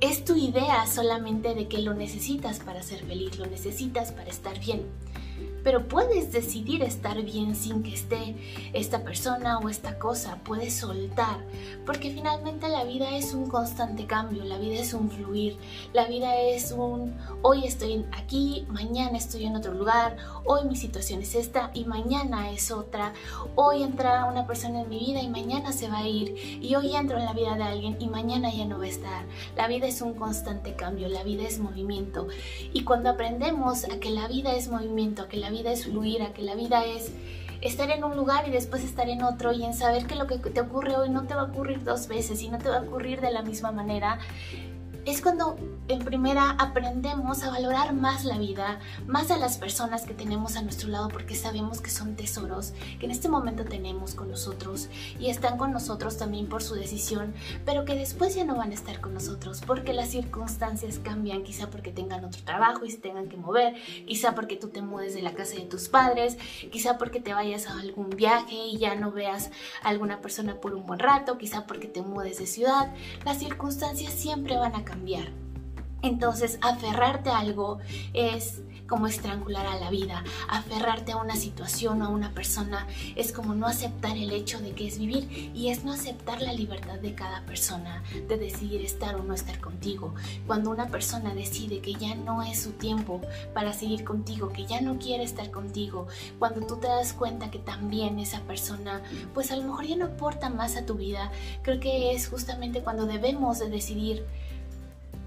es 0.00 0.24
tu 0.24 0.36
idea 0.36 0.86
solamente 0.86 1.54
de 1.54 1.68
que 1.68 1.78
lo 1.78 1.94
necesitas 1.94 2.60
para 2.60 2.82
ser 2.82 3.04
feliz, 3.04 3.38
lo 3.38 3.46
necesitas 3.46 4.12
para 4.12 4.30
estar 4.30 4.58
bien 4.58 4.82
pero 5.62 5.88
puedes 5.88 6.32
decidir 6.32 6.82
estar 6.82 7.22
bien 7.22 7.54
sin 7.54 7.82
que 7.82 7.94
esté 7.94 8.36
esta 8.72 9.02
persona 9.02 9.58
o 9.58 9.68
esta 9.68 9.98
cosa, 9.98 10.38
puedes 10.44 10.74
soltar, 10.74 11.44
porque 11.86 12.10
finalmente 12.10 12.68
la 12.68 12.84
vida 12.84 13.16
es 13.16 13.34
un 13.34 13.48
constante 13.48 14.06
cambio, 14.06 14.44
la 14.44 14.58
vida 14.58 14.80
es 14.80 14.94
un 14.94 15.10
fluir, 15.10 15.56
la 15.92 16.06
vida 16.06 16.36
es 16.40 16.72
un 16.72 17.14
hoy 17.42 17.64
estoy 17.64 18.04
aquí, 18.12 18.66
mañana 18.68 19.18
estoy 19.18 19.44
en 19.44 19.56
otro 19.56 19.74
lugar, 19.74 20.16
hoy 20.44 20.66
mi 20.68 20.76
situación 20.76 21.22
es 21.22 21.34
esta 21.34 21.70
y 21.74 21.84
mañana 21.84 22.50
es 22.50 22.70
otra, 22.70 23.12
hoy 23.54 23.82
entra 23.82 24.24
una 24.26 24.46
persona 24.46 24.82
en 24.82 24.88
mi 24.88 24.98
vida 24.98 25.22
y 25.22 25.28
mañana 25.28 25.72
se 25.72 25.88
va 25.88 25.98
a 25.98 26.08
ir, 26.08 26.34
y 26.62 26.74
hoy 26.74 26.94
entro 26.94 27.18
en 27.18 27.24
la 27.24 27.32
vida 27.32 27.56
de 27.56 27.64
alguien 27.64 27.96
y 28.00 28.08
mañana 28.08 28.52
ya 28.52 28.64
no 28.64 28.78
va 28.78 28.84
a 28.84 28.88
estar. 28.88 29.24
La 29.56 29.68
vida 29.68 29.86
es 29.86 30.00
un 30.02 30.14
constante 30.14 30.74
cambio, 30.74 31.08
la 31.08 31.22
vida 31.22 31.42
es 31.44 31.58
movimiento, 31.58 32.28
y 32.72 32.84
cuando 32.84 33.10
aprendemos 33.10 33.84
a 33.84 33.98
que 33.98 34.10
la 34.10 34.28
vida 34.28 34.54
es 34.54 34.68
movimiento, 34.68 35.22
a 35.22 35.28
que 35.28 35.36
la 35.36 35.49
vida 35.50 35.72
es 35.72 35.84
fluir, 35.84 36.22
a 36.22 36.32
que 36.32 36.42
la 36.42 36.54
vida 36.54 36.84
es 36.84 37.12
estar 37.60 37.90
en 37.90 38.04
un 38.04 38.16
lugar 38.16 38.48
y 38.48 38.50
después 38.50 38.82
estar 38.82 39.08
en 39.08 39.22
otro 39.22 39.52
y 39.52 39.64
en 39.64 39.74
saber 39.74 40.06
que 40.06 40.14
lo 40.14 40.26
que 40.26 40.38
te 40.38 40.60
ocurre 40.60 40.96
hoy 40.96 41.10
no 41.10 41.26
te 41.26 41.34
va 41.34 41.42
a 41.42 41.44
ocurrir 41.44 41.84
dos 41.84 42.08
veces 42.08 42.42
y 42.42 42.48
no 42.48 42.58
te 42.58 42.68
va 42.68 42.78
a 42.78 42.82
ocurrir 42.82 43.20
de 43.20 43.30
la 43.30 43.42
misma 43.42 43.70
manera, 43.70 44.18
es 45.06 45.22
cuando 45.22 45.56
en 45.88 46.00
primera 46.00 46.50
aprendemos 46.58 47.42
a 47.42 47.50
valorar 47.50 47.94
más 47.94 48.24
la 48.24 48.38
vida, 48.38 48.80
más 49.06 49.30
a 49.30 49.38
las 49.38 49.56
personas 49.56 50.02
que 50.02 50.14
tenemos 50.14 50.56
a 50.56 50.62
nuestro 50.62 50.88
lado 50.88 51.08
porque 51.08 51.34
sabemos 51.34 51.80
que 51.80 51.90
son 51.90 52.16
tesoros 52.16 52.72
que 52.98 53.06
en 53.06 53.10
este 53.10 53.28
momento 53.28 53.64
tenemos 53.64 54.14
con 54.14 54.30
nosotros 54.30 54.88
y 55.18 55.30
están 55.30 55.56
con 55.56 55.72
nosotros 55.72 56.18
también 56.18 56.48
por 56.48 56.62
su 56.62 56.74
decisión, 56.74 57.34
pero 57.64 57.84
que 57.84 57.94
después 57.94 58.34
ya 58.34 58.44
no 58.44 58.56
van 58.56 58.72
a 58.72 58.74
estar 58.74 59.00
con 59.00 59.14
nosotros 59.14 59.62
porque 59.66 59.92
las 59.92 60.10
circunstancias 60.10 61.00
cambian, 61.02 61.44
quizá 61.44 61.70
porque 61.70 61.92
tengan 61.92 62.24
otro 62.24 62.42
trabajo 62.44 62.84
y 62.84 62.90
se 62.90 62.98
tengan 62.98 63.28
que 63.28 63.36
mover, 63.36 63.74
quizá 64.06 64.34
porque 64.34 64.56
tú 64.56 64.68
te 64.68 64.82
mudes 64.82 65.14
de 65.14 65.22
la 65.22 65.32
casa 65.32 65.54
de 65.54 65.62
tus 65.62 65.88
padres, 65.88 66.36
quizá 66.70 66.98
porque 66.98 67.20
te 67.20 67.32
vayas 67.32 67.66
a 67.66 67.80
algún 67.80 68.10
viaje 68.10 68.54
y 68.54 68.78
ya 68.78 68.94
no 68.94 69.12
veas 69.12 69.50
a 69.82 69.88
alguna 69.88 70.20
persona 70.20 70.60
por 70.60 70.74
un 70.74 70.86
buen 70.86 70.98
rato, 70.98 71.38
quizá 71.38 71.66
porque 71.66 71.88
te 71.88 72.02
mudes 72.02 72.38
de 72.38 72.46
ciudad, 72.46 72.94
las 73.24 73.38
circunstancias 73.38 74.12
siempre 74.12 74.56
van 74.56 74.74
a 74.74 74.84
cambiar 74.84 74.89
entonces, 76.02 76.58
aferrarte 76.62 77.30
a 77.30 77.38
algo 77.38 77.78
es 78.14 78.62
como 78.88 79.06
estrangular 79.06 79.66
a 79.66 79.78
la 79.78 79.90
vida. 79.90 80.24
Aferrarte 80.48 81.12
a 81.12 81.18
una 81.18 81.36
situación 81.36 82.02
o 82.02 82.06
a 82.06 82.08
una 82.08 82.32
persona 82.32 82.88
es 83.14 83.32
como 83.32 83.54
no 83.54 83.66
aceptar 83.66 84.16
el 84.16 84.32
hecho 84.32 84.60
de 84.60 84.72
que 84.72 84.88
es 84.88 84.98
vivir 84.98 85.52
y 85.54 85.68
es 85.68 85.84
no 85.84 85.92
aceptar 85.92 86.42
la 86.42 86.52
libertad 86.52 86.98
de 86.98 87.14
cada 87.14 87.46
persona 87.46 88.02
de 88.28 88.36
decidir 88.36 88.82
estar 88.82 89.14
o 89.14 89.22
no 89.22 89.34
estar 89.34 89.60
contigo. 89.60 90.14
Cuando 90.46 90.70
una 90.70 90.88
persona 90.88 91.34
decide 91.34 91.80
que 91.80 91.94
ya 91.94 92.16
no 92.16 92.42
es 92.42 92.62
su 92.62 92.72
tiempo 92.72 93.20
para 93.54 93.72
seguir 93.72 94.02
contigo, 94.02 94.52
que 94.52 94.66
ya 94.66 94.80
no 94.80 94.98
quiere 94.98 95.22
estar 95.22 95.50
contigo, 95.52 96.08
cuando 96.40 96.66
tú 96.66 96.78
te 96.78 96.88
das 96.88 97.12
cuenta 97.12 97.50
que 97.50 97.60
también 97.60 98.18
esa 98.18 98.40
persona 98.40 99.02
pues 99.34 99.52
a 99.52 99.56
lo 99.56 99.62
mejor 99.62 99.86
ya 99.86 99.96
no 99.96 100.06
aporta 100.06 100.48
más 100.48 100.76
a 100.76 100.84
tu 100.84 100.94
vida, 100.94 101.30
creo 101.62 101.78
que 101.78 102.12
es 102.12 102.28
justamente 102.28 102.82
cuando 102.82 103.06
debemos 103.06 103.60
de 103.60 103.68
decidir 103.68 104.26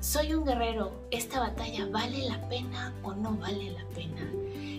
soy 0.04 0.34
un 0.34 0.44
guerrero, 0.44 0.92
¿esta 1.12 1.40
batalla 1.40 1.88
vale 1.90 2.26
la 2.28 2.50
pena 2.50 2.94
o 3.04 3.14
no 3.14 3.38
vale 3.38 3.72
la 3.72 3.86
pena? 3.96 4.30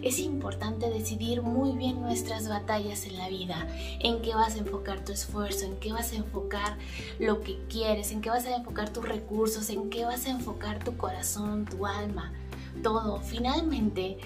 Es 0.02 0.18
importante 0.18 0.90
decidir 0.90 1.40
muy 1.40 1.72
bien 1.72 2.02
nuestras 2.02 2.46
batallas 2.46 3.06
en 3.06 3.16
la 3.16 3.30
vida, 3.30 3.66
en 4.00 4.20
qué 4.20 4.34
vas 4.34 4.54
a 4.54 4.58
enfocar 4.58 5.02
tu 5.02 5.12
esfuerzo, 5.12 5.64
en 5.64 5.76
qué 5.76 5.94
vas 5.94 6.12
a 6.12 6.16
enfocar 6.16 6.76
lo 7.18 7.40
que 7.40 7.58
quieres, 7.70 8.12
en 8.12 8.20
qué 8.20 8.28
vas 8.28 8.44
a 8.44 8.54
enfocar 8.54 8.92
tus 8.92 9.08
recursos, 9.08 9.70
en 9.70 9.88
qué 9.88 10.04
vas 10.04 10.26
a 10.26 10.30
enfocar 10.30 10.84
tu 10.84 10.98
corazón, 10.98 11.64
tu 11.64 11.86
alma, 11.86 12.34
todo. 12.82 13.18
Finalmente, 13.20 14.18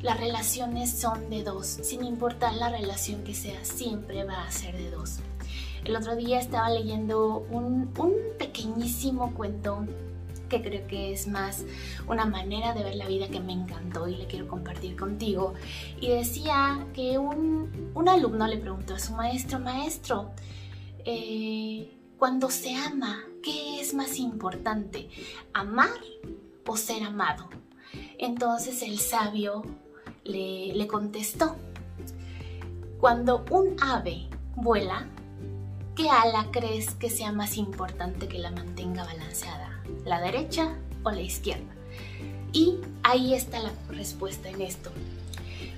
las 0.00 0.20
relaciones 0.20 0.92
son 0.92 1.28
de 1.28 1.42
dos, 1.42 1.66
sin 1.66 2.04
importar 2.04 2.54
la 2.54 2.68
relación 2.68 3.24
que 3.24 3.34
sea, 3.34 3.64
siempre 3.64 4.22
va 4.22 4.44
a 4.44 4.52
ser 4.52 4.78
de 4.78 4.92
dos. 4.92 5.18
El 5.84 5.96
otro 5.96 6.14
día 6.14 6.38
estaba 6.38 6.70
leyendo 6.70 7.44
un, 7.50 7.92
un 7.98 8.12
pequeñísimo 8.38 9.34
cuento 9.34 9.84
que 10.48 10.62
creo 10.62 10.86
que 10.86 11.12
es 11.12 11.26
más 11.26 11.64
una 12.06 12.24
manera 12.24 12.74
de 12.74 12.84
ver 12.84 12.94
la 12.96 13.06
vida 13.06 13.28
que 13.28 13.40
me 13.40 13.52
encantó 13.52 14.08
y 14.08 14.16
le 14.16 14.26
quiero 14.26 14.48
compartir 14.48 14.96
contigo. 14.96 15.54
Y 16.00 16.08
decía 16.08 16.86
que 16.94 17.18
un, 17.18 17.92
alumno 18.08 18.46
le 18.46 18.58
preguntó 18.58 18.94
a 18.94 18.98
su 18.98 19.12
maestro, 19.14 19.58
maestro, 19.58 20.30
eh, 21.04 21.92
cuando 22.18 22.50
se 22.50 22.74
ama, 22.74 23.24
¿qué 23.42 23.80
es 23.80 23.94
más 23.94 24.18
importante? 24.18 25.08
¿Amar 25.52 26.00
o 26.66 26.76
ser 26.76 27.02
amado? 27.02 27.48
Entonces 28.18 28.82
el 28.82 28.98
sabio 28.98 29.62
le, 30.24 30.72
le 30.74 30.86
contestó, 30.86 31.56
cuando 32.98 33.44
un 33.50 33.76
ave 33.82 34.28
vuela, 34.54 35.06
¿qué 35.94 36.08
ala 36.08 36.48
crees 36.50 36.94
que 36.94 37.10
sea 37.10 37.30
más 37.30 37.56
importante 37.58 38.26
que 38.26 38.38
la 38.38 38.50
mantenga 38.50 39.04
balanceada? 39.04 39.65
La 40.04 40.20
derecha 40.20 40.76
o 41.02 41.10
la 41.10 41.20
izquierda. 41.20 41.72
Y 42.52 42.78
ahí 43.02 43.34
está 43.34 43.58
la 43.60 43.72
respuesta 43.88 44.48
en 44.48 44.62
esto. 44.62 44.90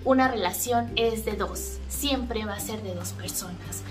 Una 0.05 0.29
relación 0.29 0.93
es 0.97 1.25
de 1.25 1.33
dos, 1.33 1.79
siempre 1.89 2.45
va 2.45 2.55
a 2.55 2.61
ser 2.61 2.83
de 2.83 2.95
dos 2.95 3.13
personas. 3.13 3.83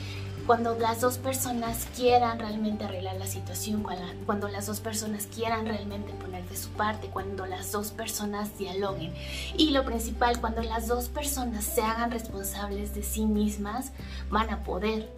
Cuando 0.45 0.79
las 0.79 1.01
dos 1.01 1.17
personas 1.17 1.87
quieran 1.93 2.39
realmente 2.39 2.85
arreglar 2.85 3.17
la 3.17 3.27
situación, 3.27 3.85
cuando 4.25 4.47
las 4.47 4.65
dos 4.67 4.79
personas 4.79 5.27
quieran 5.27 5.65
realmente 5.65 6.13
poner 6.13 6.47
de 6.47 6.55
su 6.55 6.69
parte, 6.69 7.07
cuando 7.07 7.45
las 7.45 7.73
dos 7.73 7.91
personas 7.91 8.57
dialoguen. 8.57 9.13
Y 9.57 9.71
lo 9.71 9.83
principal, 9.83 10.39
cuando 10.39 10.63
las 10.63 10.87
dos 10.87 11.09
personas 11.09 11.65
se 11.65 11.81
hagan 11.81 12.11
responsables 12.11 12.95
de 12.95 13.03
sí 13.03 13.25
mismas, 13.25 13.91
van 14.29 14.49
a 14.49 14.63
poder 14.63 15.11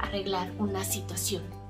arreglar 0.00 0.50
una 0.58 0.82
situación 0.82 1.61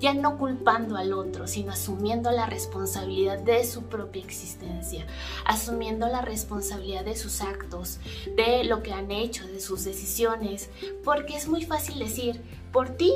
ya 0.00 0.14
no 0.14 0.38
culpando 0.38 0.96
al 0.96 1.12
otro, 1.12 1.46
sino 1.46 1.72
asumiendo 1.72 2.30
la 2.30 2.46
responsabilidad 2.46 3.38
de 3.38 3.64
su 3.64 3.84
propia 3.84 4.22
existencia, 4.22 5.06
asumiendo 5.44 6.08
la 6.08 6.22
responsabilidad 6.22 7.04
de 7.04 7.16
sus 7.16 7.40
actos, 7.40 7.98
de 8.36 8.64
lo 8.64 8.82
que 8.82 8.92
han 8.92 9.10
hecho, 9.10 9.46
de 9.46 9.60
sus 9.60 9.84
decisiones, 9.84 10.70
porque 11.04 11.36
es 11.36 11.48
muy 11.48 11.64
fácil 11.64 11.98
decir, 11.98 12.40
por 12.72 12.90
ti 12.90 13.12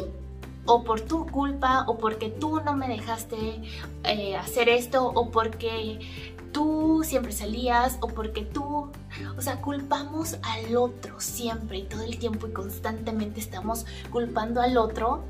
o 0.67 0.83
por 0.83 1.01
tu 1.01 1.27
culpa, 1.27 1.85
o 1.87 1.99
porque 1.99 2.29
tú 2.29 2.61
no 2.61 2.75
me 2.75 2.89
dejaste 2.89 3.63
eh, 4.05 4.37
hacer 4.37 4.69
esto, 4.69 5.07
o 5.07 5.31
porque 5.31 6.01
tú 6.53 7.03
siempre 7.05 7.33
salías, 7.33 7.99
o 8.01 8.09
porque 8.09 8.43
tú, 8.43 8.91
o 9.37 9.41
sea, 9.41 9.61
culpamos 9.61 10.39
al 10.43 10.77
otro 10.77 11.21
siempre 11.21 11.79
y 11.79 11.83
todo 11.85 12.03
el 12.03 12.19
tiempo 12.19 12.49
y 12.49 12.53
constantemente 12.53 13.41
estamos 13.41 13.87
culpando 14.11 14.61
al 14.61 14.77
otro 14.77 15.23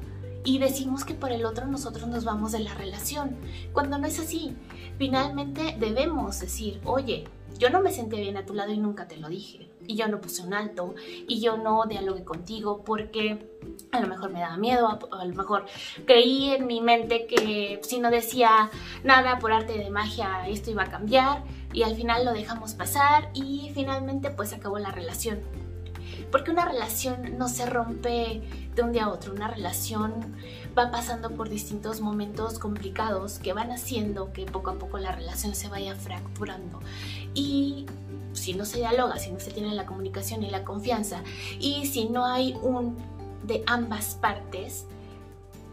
y 0.47 0.59
decimos 0.59 1.05
que 1.05 1.15
por 1.15 1.33
el 1.33 1.45
otro 1.45 1.67
nosotros 1.67 2.07
nos 2.07 2.25
vamos 2.25 2.53
de 2.53 2.61
la 2.61 2.73
relación, 2.73 3.37
cuando 3.73 3.99
no 3.99 4.07
es 4.07 4.21
así. 4.21 4.57
Finalmente 4.97 5.77
debemos 5.79 6.39
decir, 6.39 6.81
oye, 6.85 7.25
yo 7.59 7.69
no 7.69 7.83
me 7.83 7.93
senté 7.93 8.21
bien 8.21 8.37
a 8.37 8.47
tu 8.47 8.55
lado 8.55 8.73
y 8.73 8.79
nunca 8.79 9.09
te 9.09 9.17
lo 9.17 9.29
dije. 9.29 9.69
Y 9.89 9.97
yo 9.97 10.07
no 10.07 10.21
puse 10.21 10.43
un 10.43 10.55
alto 10.55 10.95
y 11.27 11.41
yo 11.41 11.57
no 11.57 11.85
dialogué 11.87 12.25
contigo 12.25 12.83
porque 12.85 13.45
a 13.91 14.01
lo 14.01 14.07
mejor 14.07 14.31
me 14.31 14.41
daba 14.41 14.57
miedo, 14.57 14.89
a, 14.89 15.25
lo 15.25 15.35
mejor 15.35 15.67
creí 16.07 16.51
en 16.51 16.67
mi 16.67 16.81
mente 16.81 17.27
que 17.27 17.81
si 17.83 17.99
no 17.99 18.11
decía 18.11 18.71
nada 19.03 19.39
por 19.39 19.53
arte 19.53 19.79
de 19.79 19.91
magia 19.91 20.49
esto 20.49 20.71
iba 20.71 20.85
a 20.85 20.91
cambiar 20.91 21.45
y 21.73 21.83
al 21.83 21.95
final 21.95 22.25
lo 22.25 22.33
dejamos 22.33 22.75
pasar 22.75 23.31
y 23.33 23.71
finalmente 23.75 24.31
pues 24.31 24.53
acabó 24.53 24.79
la 24.79 24.93
relación. 24.93 25.41
Porque 26.31 26.51
una 26.51 26.65
relación 26.65 27.39
no 27.39 27.49
se 27.49 27.67
rompe 27.67 28.43
de 28.75 28.83
un 28.83 28.93
día 28.93 29.05
a 29.05 29.09
otro, 29.11 29.33
una 29.33 29.49
relación 29.49 30.13
va 30.77 30.91
pasando 30.91 31.31
por 31.31 31.49
distintos 31.49 32.01
momentos 32.01 32.59
complicados 32.59 33.39
que 33.39 33.53
van 33.53 33.71
haciendo 33.71 34.33
que 34.33 34.45
poco 34.45 34.71
a 34.71 34.75
poco 34.75 34.99
la 34.99 35.13
relación 35.13 35.55
se 35.55 35.69
vaya 35.69 35.95
fracturando. 35.95 36.81
Y 37.35 37.87
si 38.33 38.55
no 38.55 38.65
se 38.65 38.79
dialoga, 38.79 39.19
si 39.19 39.31
no 39.31 39.41
se 39.41 39.51
tiene 39.51 39.75
la 39.75 39.87
comunicación 39.87 40.43
y 40.43 40.51
la 40.51 40.65
confianza, 40.65 41.23
y 41.59 41.87
si 41.87 42.09
no 42.09 42.27
hay 42.27 42.55
un 42.63 42.97
de 43.45 43.63
ambas 43.67 44.17
partes, 44.21 44.87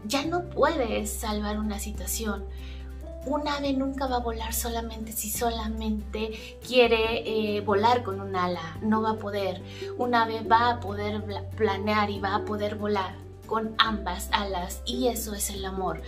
ya 0.06 0.24
no 0.24 0.48
puedes 0.50 1.10
salvar 1.10 1.58
una 1.58 1.78
situación. 1.78 2.44
Un 3.26 3.48
ave 3.48 3.72
nunca 3.72 4.06
va 4.06 4.16
a 4.16 4.20
volar 4.20 4.52
solamente 4.52 5.12
si 5.12 5.30
solamente 5.30 6.58
quiere 6.66 7.56
eh, 7.56 7.60
volar 7.60 8.02
con 8.02 8.20
un 8.20 8.36
ala, 8.36 8.78
no 8.82 9.02
va 9.02 9.12
a 9.12 9.16
poder. 9.16 9.62
Un 9.96 10.14
ave 10.14 10.42
va 10.42 10.70
a 10.70 10.80
poder 10.80 11.22
planear 11.56 12.10
y 12.10 12.20
va 12.20 12.34
a 12.34 12.44
poder 12.44 12.76
volar 12.76 13.14
con 13.46 13.74
ambas 13.78 14.28
alas 14.32 14.82
y 14.84 15.08
eso 15.08 15.34
es 15.34 15.50
el 15.50 15.64
amor. 15.64 16.02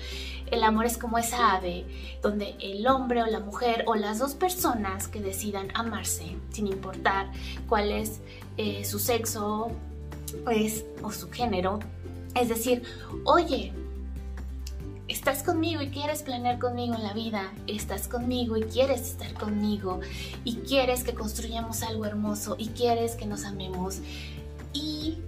El 0.51 0.63
amor 0.63 0.87
es 0.87 0.97
como 0.97 1.19
esa 1.19 1.55
ave 1.55 1.85
donde 2.23 2.57
el 2.61 2.87
hombre 2.87 3.23
o 3.23 3.27
la 3.27 3.41
mujer 3.41 3.85
o 3.87 3.95
las 3.95 4.19
dos 4.19 4.35
personas 4.35 5.09
que 5.09 5.21
decidan 5.21 5.69
amarse 5.75 6.37
sin 6.51 6.67
importar 6.67 7.31
cuál 7.69 7.91
es 7.91 8.21
eh, 8.57 8.85
su 8.85 8.99
sexo 8.99 9.71
pues, 10.45 10.85
o 11.03 11.11
su 11.11 11.31
género. 11.31 11.81
Es 12.35 12.49
decir, 12.49 12.83
oye, 13.25 13.73
estás 15.09 15.43
conmigo 15.43 15.83
y 15.83 15.91
quieres 15.91 16.23
planear 16.23 16.59
conmigo 16.59 16.95
en 16.95 17.03
la 17.03 17.13
vida, 17.13 17.53
estás 17.67 18.09
conmigo 18.09 18.57
y 18.57 18.63
quieres 18.63 19.03
estar 19.03 19.33
conmigo 19.35 20.01
y 20.45 20.57
quieres 20.57 21.05
que 21.05 21.15
construyamos 21.15 21.83
algo 21.83 22.05
hermoso 22.05 22.57
y 22.59 22.69
quieres 22.69 23.15
que 23.15 23.27
nos 23.27 23.45
amemos. 23.45 24.01
Y 24.73 25.19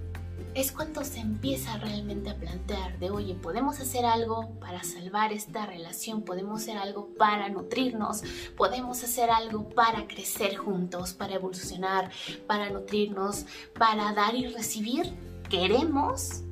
es 0.54 0.72
cuando 0.72 1.04
se 1.04 1.20
empieza 1.20 1.76
realmente 1.78 2.30
a 2.30 2.36
plantear 2.36 2.98
de, 2.98 3.10
oye, 3.10 3.34
podemos 3.34 3.78
hacer 3.78 4.04
algo 4.04 4.50
para 4.58 4.82
salvar 4.82 5.32
esta 5.32 5.66
relación, 5.66 6.22
podemos 6.22 6.62
hacer 6.62 6.78
algo 6.78 7.10
para 7.16 7.48
nutrirnos, 7.48 8.22
podemos 8.56 9.04
hacer 9.04 9.30
algo 9.30 9.68
para 9.68 10.08
crecer 10.08 10.56
juntos, 10.56 11.12
para 11.12 11.34
evolucionar, 11.34 12.10
para 12.48 12.70
nutrirnos, 12.70 13.46
para 13.78 14.12
dar 14.12 14.34
y 14.34 14.48
recibir. 14.48 15.14
Queremos 15.48 16.42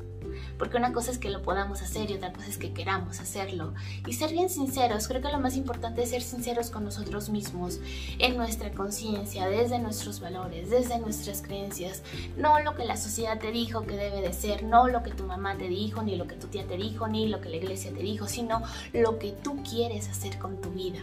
porque 0.58 0.76
una 0.76 0.92
cosa 0.92 1.10
es 1.10 1.18
que 1.18 1.30
lo 1.30 1.42
podamos 1.42 1.82
hacer 1.82 2.10
y 2.10 2.14
otra 2.14 2.32
cosa 2.32 2.48
es 2.48 2.58
que 2.58 2.72
queramos 2.72 3.20
hacerlo. 3.20 3.74
Y 4.06 4.12
ser 4.14 4.32
bien 4.32 4.48
sinceros, 4.48 5.08
creo 5.08 5.22
que 5.22 5.32
lo 5.32 5.38
más 5.38 5.56
importante 5.56 6.02
es 6.02 6.10
ser 6.10 6.22
sinceros 6.22 6.70
con 6.70 6.84
nosotros 6.84 7.28
mismos, 7.28 7.80
en 8.18 8.36
nuestra 8.36 8.70
conciencia, 8.70 9.48
desde 9.48 9.78
nuestros 9.78 10.20
valores, 10.20 10.70
desde 10.70 10.98
nuestras 10.98 11.42
creencias, 11.42 12.02
no 12.36 12.60
lo 12.60 12.74
que 12.74 12.84
la 12.84 12.96
sociedad 12.96 13.38
te 13.38 13.52
dijo 13.52 13.82
que 13.82 13.96
debe 13.96 14.20
de 14.20 14.32
ser, 14.32 14.62
no 14.62 14.88
lo 14.88 15.02
que 15.02 15.10
tu 15.10 15.24
mamá 15.24 15.56
te 15.56 15.68
dijo, 15.68 16.02
ni 16.02 16.16
lo 16.16 16.26
que 16.26 16.36
tu 16.36 16.46
tía 16.46 16.66
te 16.66 16.76
dijo, 16.76 17.08
ni 17.08 17.28
lo 17.28 17.40
que 17.40 17.48
la 17.48 17.56
iglesia 17.56 17.92
te 17.92 18.02
dijo, 18.02 18.28
sino 18.28 18.62
lo 18.92 19.18
que 19.18 19.32
tú 19.32 19.62
quieres 19.62 20.08
hacer 20.08 20.38
con 20.38 20.60
tu 20.60 20.70
vida 20.70 21.00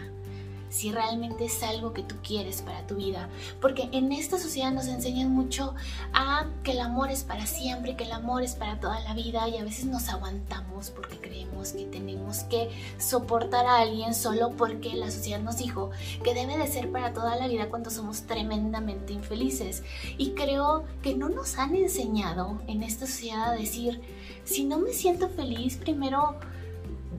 si 0.74 0.92
realmente 0.92 1.46
es 1.46 1.62
algo 1.62 1.94
que 1.94 2.02
tú 2.02 2.16
quieres 2.24 2.64
para 2.64 2.88
tu 2.88 2.96
vida. 2.96 3.30
Porque 3.62 3.90
en 3.92 4.12
esta 4.12 4.40
sociedad 4.40 4.72
nos 4.72 4.88
enseñan 4.88 5.30
mucho 5.30 5.76
a 6.14 6.48
que 6.64 6.72
el 6.72 6.80
amor 6.80 7.12
es 7.12 7.24
para 7.24 7.46
siempre, 7.46 7.96
que 7.96 8.06
el 8.06 8.12
amor 8.12 8.42
es 8.42 8.56
para 8.56 8.80
toda 8.80 9.00
la 9.02 9.14
vida 9.14 9.48
y 9.48 9.58
a 9.58 9.64
veces 9.64 9.86
nos 9.86 10.10
aguantamos 10.10 10.90
porque 10.90 11.20
creemos 11.20 11.74
que 11.74 11.86
tenemos 11.86 12.40
que 12.46 12.72
soportar 12.98 13.68
a 13.68 13.82
alguien 13.82 14.16
solo 14.16 14.50
porque 14.58 14.96
la 14.96 15.12
sociedad 15.12 15.42
nos 15.42 15.58
dijo 15.58 15.92
que 16.24 16.34
debe 16.34 16.58
de 16.58 16.66
ser 16.66 16.92
para 16.92 17.14
toda 17.14 17.36
la 17.36 17.48
vida 17.48 17.70
cuando 17.70 17.92
somos 17.92 18.24
tremendamente 18.24 19.14
infelices. 19.14 19.84
Y 20.18 20.32
creo 20.32 20.86
que 21.04 21.16
no 21.16 21.30
nos 21.30 21.60
han 21.60 21.76
enseñado 21.76 22.64
en 22.66 22.82
esta 22.82 23.06
sociedad 23.06 23.52
a 23.52 23.56
decir, 23.56 24.02
si 24.44 24.64
no 24.64 24.80
me 24.80 24.92
siento 24.92 25.30
feliz, 25.30 25.78
primero 25.78 26.40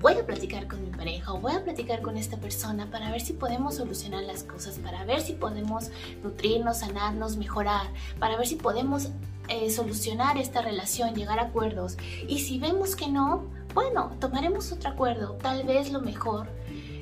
voy 0.01 0.15
a 0.15 0.27
platicar 0.27 0.67
con 0.67 0.83
mi 0.83 0.91
pareja 0.91 1.33
o 1.33 1.41
voy 1.41 1.53
a 1.53 1.65
platicar 1.65 2.03
con 2.03 2.17
esta 2.17 2.37
persona 2.37 2.91
para 2.91 3.11
ver 3.11 3.21
si 3.21 3.33
podemos 3.33 3.77
solucionar 3.77 4.25
las 4.25 4.43
cosas, 4.45 4.79
para 4.79 5.05
ver 5.05 5.21
si 5.21 5.35
podemos 5.35 5.91
nutrirnos, 6.23 6.79
sanarnos, 6.79 7.37
mejorar, 7.37 7.87
para 8.19 8.37
ver 8.37 8.47
si 8.47 8.57
podemos 8.57 9.09
eh, 9.49 9.71
solucionar 9.71 10.39
esta 10.39 10.63
relación, 10.63 11.15
llegar 11.15 11.39
a 11.39 11.45
acuerdos. 11.45 11.97
Y 12.29 12.41
si 12.41 12.59
vemos 12.59 12.97
que 12.97 13.09
no, 13.09 13.45
bueno, 13.75 14.17
tomaremos 14.21 14.73
otro 14.73 14.91
acuerdo. 14.91 15.33
Tal 15.43 15.65
vez 15.65 15.93
lo 15.93 16.01
mejor 16.01 16.49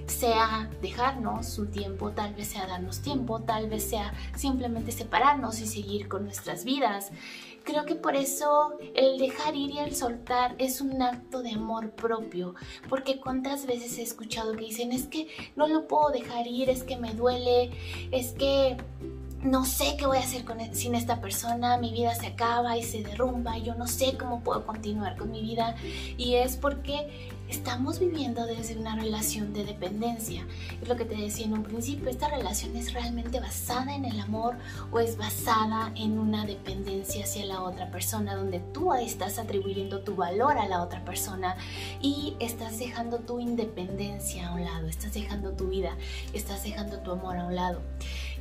sea 0.06 0.70
dejarnos 0.80 1.58
un 1.58 1.70
tiempo, 1.70 2.10
tal 2.10 2.34
vez 2.34 2.48
sea 2.48 2.66
darnos 2.66 3.00
tiempo, 3.00 3.40
tal 3.40 3.68
vez 3.68 3.84
sea 3.88 4.12
simplemente 4.36 4.92
separarnos 4.92 5.60
y 5.60 5.66
seguir 5.66 6.08
con 6.08 6.24
nuestras 6.24 6.64
vidas. 6.64 7.10
Creo 7.64 7.84
que 7.84 7.94
por 7.94 8.16
eso 8.16 8.72
el 8.94 9.18
dejar 9.18 9.54
ir 9.54 9.70
y 9.70 9.78
el 9.78 9.94
soltar 9.94 10.56
es 10.58 10.80
un 10.80 11.00
acto 11.00 11.42
de 11.42 11.52
amor 11.52 11.90
propio, 11.90 12.54
porque 12.88 13.20
cuántas 13.20 13.66
veces 13.66 13.98
he 13.98 14.02
escuchado 14.02 14.52
que 14.54 14.64
dicen 14.64 14.90
es 14.90 15.06
que 15.06 15.28
no 15.54 15.68
lo 15.68 15.86
puedo 15.86 16.10
dejar 16.10 16.46
ir, 16.48 16.70
es 16.70 16.82
que 16.82 16.96
me 16.96 17.14
duele, 17.14 17.70
es 18.10 18.32
que 18.32 18.76
no 19.42 19.64
sé 19.64 19.96
qué 19.96 20.06
voy 20.06 20.18
a 20.18 20.20
hacer 20.20 20.44
con, 20.44 20.60
e-, 20.60 20.74
sin 20.74 20.94
esta 20.94 21.20
persona, 21.20 21.76
mi 21.76 21.92
vida 21.92 22.14
se 22.14 22.28
acaba 22.28 22.76
y 22.76 22.82
se 22.82 23.02
derrumba, 23.02 23.58
yo 23.58 23.74
no 23.74 23.86
sé 23.86 24.16
cómo 24.16 24.40
puedo 24.40 24.64
continuar 24.64 25.16
con 25.16 25.30
mi 25.30 25.42
vida 25.42 25.74
y 26.16 26.34
es 26.34 26.56
porque 26.56 27.31
estamos 27.52 27.98
viviendo 27.98 28.46
desde 28.46 28.78
una 28.78 28.96
relación 28.96 29.52
de 29.52 29.64
dependencia. 29.64 30.46
Es 30.80 30.88
lo 30.88 30.96
que 30.96 31.04
te 31.04 31.16
decía 31.16 31.44
en 31.44 31.52
un 31.52 31.62
principio, 31.62 32.08
esta 32.08 32.28
relación 32.28 32.74
es 32.76 32.94
realmente 32.94 33.40
basada 33.40 33.94
en 33.94 34.06
el 34.06 34.18
amor 34.20 34.56
o 34.90 34.98
es 34.98 35.18
basada 35.18 35.92
en 35.94 36.18
una 36.18 36.46
dependencia 36.46 37.24
hacia 37.24 37.44
la 37.44 37.62
otra 37.62 37.90
persona, 37.90 38.36
donde 38.36 38.60
tú 38.72 38.94
estás 38.94 39.38
atribuyendo 39.38 40.00
tu 40.00 40.16
valor 40.16 40.56
a 40.56 40.66
la 40.66 40.82
otra 40.82 41.04
persona 41.04 41.56
y 42.00 42.36
estás 42.40 42.78
dejando 42.78 43.18
tu 43.18 43.38
independencia 43.38 44.48
a 44.48 44.54
un 44.54 44.64
lado, 44.64 44.88
estás 44.88 45.12
dejando 45.12 45.52
tu 45.52 45.68
vida, 45.68 45.94
estás 46.32 46.64
dejando 46.64 47.00
tu 47.00 47.12
amor 47.12 47.36
a 47.36 47.44
un 47.44 47.54
lado. 47.54 47.82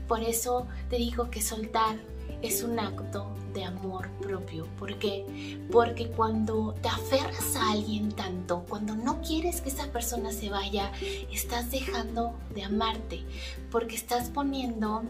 Por 0.07 0.21
eso 0.23 0.67
te 0.89 0.95
digo 0.95 1.29
que 1.29 1.41
soltar 1.41 1.97
es 2.41 2.63
un 2.63 2.79
acto 2.79 3.27
de 3.53 3.65
amor 3.65 4.09
propio. 4.21 4.67
¿Por 4.79 4.97
qué? 4.97 5.59
Porque 5.71 6.09
cuando 6.09 6.73
te 6.81 6.87
aferras 6.89 7.55
a 7.55 7.71
alguien 7.71 8.11
tanto, 8.11 8.65
cuando 8.67 8.95
no 8.95 9.21
quieres 9.21 9.61
que 9.61 9.69
esa 9.69 9.91
persona 9.91 10.31
se 10.31 10.49
vaya, 10.49 10.91
estás 11.31 11.71
dejando 11.71 12.33
de 12.53 12.63
amarte, 12.63 13.23
porque 13.69 13.95
estás 13.95 14.29
poniendo 14.29 15.03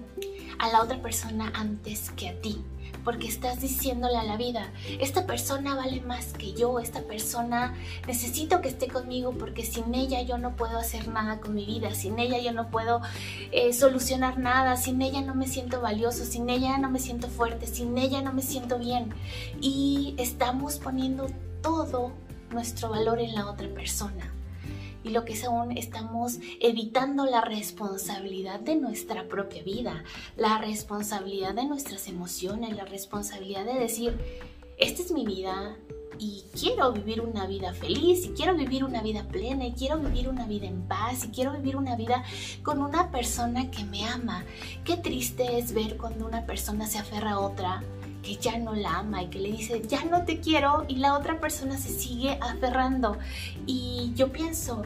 a 0.60 0.68
la 0.70 0.82
otra 0.82 1.02
persona 1.02 1.52
antes 1.56 2.10
que 2.12 2.30
a 2.30 2.42
ti 2.42 2.64
porque 3.04 3.28
estás 3.28 3.62
diciéndole 3.62 4.18
a 4.18 4.24
la 4.24 4.38
vida, 4.38 4.72
esta 5.00 5.26
persona 5.26 5.76
vale 5.76 6.02
más 6.02 6.34
que 6.34 6.54
yo, 6.54 6.80
esta 6.80 7.02
persona 7.02 7.74
necesito 8.08 8.62
que 8.62 8.70
esté 8.70 8.88
conmigo 8.88 9.34
porque 9.34 9.66
sin 9.66 9.94
ella 9.96 10.22
yo 10.22 10.38
no 10.38 10.56
puedo 10.56 10.78
hacer 10.78 11.08
nada 11.08 11.40
con 11.40 11.56
mi 11.56 11.66
vida, 11.66 11.94
sin 11.94 12.20
ella 12.20 12.40
yo 12.40 12.52
no 12.52 12.70
puedo 12.70 13.02
eh, 13.52 13.74
solucionar 13.74 14.38
nada, 14.38 14.78
sin 14.78 15.02
ella 15.02 15.22
no 15.22 15.36
me 15.36 15.48
siento 15.48 15.82
valioso, 15.82 16.26
sin 16.26 16.50
ella 16.50 16.78
no 16.78 16.90
me 16.90 17.00
siento 17.00 17.28
fuerte, 17.28 17.68
sin 17.68 17.98
ella 17.98 18.22
no 18.22 18.34
me 18.34 18.42
siento 18.42 18.78
bien. 18.78 19.14
Y 19.62 20.16
estamos 20.18 20.78
poniendo 20.78 21.28
todo 21.62 22.12
nuestro 22.52 22.90
valor 22.90 23.20
en 23.20 23.34
la 23.34 23.50
otra 23.50 23.68
persona 23.70 24.32
y 25.04 25.10
lo 25.10 25.26
que 25.26 25.34
es 25.34 25.44
aún 25.44 25.72
estamos 25.78 26.40
evitando 26.60 27.26
la 27.26 27.42
responsabilidad 27.42 28.60
de 28.60 28.76
nuestra 28.76 29.28
propia 29.28 29.64
vida, 29.64 30.04
la 30.38 30.58
responsabilidad 30.58 31.54
de 31.54 31.66
nuestras 31.66 32.08
emociones, 32.08 32.76
la 32.76 32.86
responsabilidad 32.86 33.66
de 33.66 33.80
decir, 33.80 34.18
esta 34.78 35.02
es 35.02 35.12
mi 35.12 35.26
vida 35.26 35.78
y 36.20 36.44
quiero 36.60 36.92
vivir 36.92 37.22
una 37.22 37.48
vida 37.48 37.74
feliz 37.74 38.26
y 38.26 38.30
quiero 38.30 38.56
vivir 38.56 38.84
una 38.84 39.02
vida 39.02 39.28
plena 39.28 39.66
y 39.66 39.74
quiero 39.74 39.98
vivir 39.98 40.30
una 40.30 40.46
vida 40.46 40.68
en 40.68 40.84
paz 40.88 41.26
y 41.26 41.30
quiero 41.30 41.54
vivir 41.54 41.76
una 41.76 41.96
vida 41.96 42.24
con 42.62 42.80
una 42.80 43.10
persona 43.12 43.72
que 43.72 43.84
me 43.86 44.06
ama. 44.06 44.46
Qué 44.84 44.98
triste 44.98 45.58
es 45.58 45.74
ver 45.74 45.98
cuando 45.98 46.28
una 46.28 46.46
persona 46.46 46.86
se 46.86 47.00
aferra 47.00 47.32
a 47.32 47.40
otra 47.40 47.84
que 48.24 48.36
ya 48.36 48.58
no 48.58 48.74
la 48.76 49.00
ama 49.00 49.24
y 49.24 49.28
que 49.28 49.40
le 49.40 49.52
dice, 49.52 49.82
ya 49.88 50.04
no 50.06 50.26
te 50.26 50.40
quiero, 50.40 50.86
y 50.88 50.96
la 50.96 51.18
otra 51.18 51.40
persona 51.40 51.78
se 51.78 51.90
sigue 51.90 52.38
aferrando. 52.42 53.18
Y 53.66 54.12
yo 54.16 54.32
pienso, 54.32 54.84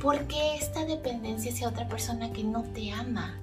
¿por 0.00 0.26
qué 0.26 0.56
esta 0.56 0.84
dependencia 0.84 1.52
hacia 1.52 1.68
otra 1.68 1.88
persona 1.88 2.32
que 2.32 2.44
no 2.44 2.62
te 2.62 2.92
ama? 2.92 3.34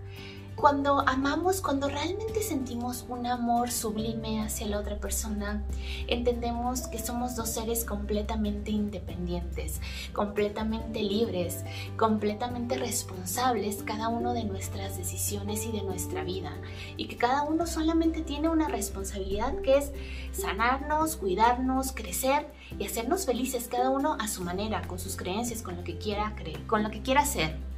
Cuando 0.55 0.99
amamos, 1.07 1.61
cuando 1.61 1.89
realmente 1.89 2.41
sentimos 2.41 3.05
un 3.09 3.25
amor 3.25 3.71
sublime 3.71 4.41
hacia 4.41 4.67
la 4.67 4.79
otra 4.79 4.97
persona, 4.97 5.63
entendemos 6.07 6.87
que 6.87 6.99
somos 6.99 7.35
dos 7.35 7.49
seres 7.49 7.83
completamente 7.83 8.71
independientes, 8.71 9.81
completamente 10.13 11.01
libres, 11.01 11.63
completamente 11.97 12.77
responsables 12.77 13.83
cada 13.83 14.07
uno 14.07 14.33
de 14.33 14.45
nuestras 14.45 14.95
decisiones 14.95 15.65
y 15.65 15.71
de 15.71 15.81
nuestra 15.81 16.23
vida. 16.23 16.53
Y 16.97 17.07
que 17.07 17.17
cada 17.17 17.43
uno 17.43 17.65
solamente 17.65 18.21
tiene 18.21 18.47
una 18.47 18.69
responsabilidad 18.69 19.59
que 19.61 19.77
es 19.77 19.91
sanarnos, 20.31 21.17
cuidarnos, 21.17 21.91
crecer 21.91 22.47
y 22.77 22.85
hacernos 22.85 23.25
felices 23.25 23.67
cada 23.67 23.89
uno 23.89 24.17
a 24.19 24.27
su 24.27 24.43
manera, 24.43 24.87
con 24.87 24.99
sus 24.99 25.17
creencias, 25.17 25.61
con 25.61 25.75
lo 25.75 25.83
que 25.83 25.97
quiera 25.97 26.35
creer, 26.35 26.65
con 26.67 26.83
lo 26.83 26.91
que 26.91 27.01
quiera 27.01 27.21
hacer. 27.21 27.72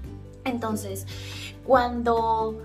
Entonces, 0.45 1.05
cuando 1.63 2.61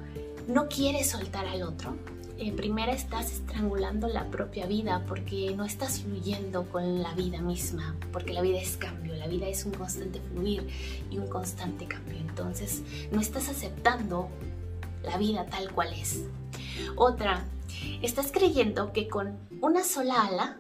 no 0.47 0.69
quieres 0.69 1.11
soltar 1.11 1.47
al 1.47 1.63
otro, 1.63 1.97
eh, 2.39 2.53
primero 2.53 2.93
estás 2.93 3.33
estrangulando 3.33 4.09
la 4.09 4.31
propia 4.31 4.67
vida 4.67 5.05
porque 5.07 5.55
no 5.55 5.65
estás 5.65 6.01
fluyendo 6.01 6.65
con 6.71 7.03
la 7.03 7.13
vida 7.15 7.41
misma, 7.43 7.97
porque 8.13 8.33
la 8.33 8.41
vida 8.41 8.59
es 8.59 8.77
cambio, 8.77 9.15
la 9.15 9.27
vida 9.27 9.47
es 9.49 9.67
un 9.67 9.73
constante 9.73 10.21
fluir 10.21 10.67
y 11.11 11.19
un 11.19 11.27
constante 11.27 11.87
cambio. 11.87 12.17
Entonces, 12.17 12.83
no 13.11 13.21
estás 13.21 13.49
aceptando 13.49 14.29
la 15.03 15.19
vida 15.19 15.47
tal 15.47 15.71
cual 15.73 15.93
es. 15.93 16.25
Otra, 16.97 17.45
estás 18.03 18.33
creyendo 18.33 18.93
que 18.93 19.09
con 19.09 19.39
una 19.61 19.85
sola 19.85 20.27
ala 20.27 20.59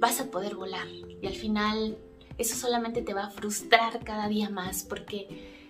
vas 0.00 0.20
a 0.20 0.26
poder 0.26 0.54
volar 0.54 0.86
y 0.88 1.26
al 1.26 1.34
final 1.34 1.96
eso 2.36 2.56
solamente 2.56 3.02
te 3.02 3.14
va 3.14 3.26
a 3.26 3.30
frustrar 3.30 4.02
cada 4.04 4.28
día 4.28 4.50
más 4.50 4.82
porque 4.82 5.63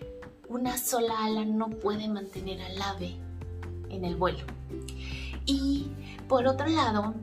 una 0.49 0.77
sola 0.79 1.15
ala 1.25 1.45
no 1.45 1.71
puede 1.71 2.09
mantener 2.09 2.61
al 2.63 2.81
ave 2.81 3.17
en 3.91 4.05
el 4.05 4.17
vuelo. 4.17 4.45
Y 5.47 5.89
por 6.29 6.47
otro 6.47 6.67
lado, 6.67 7.15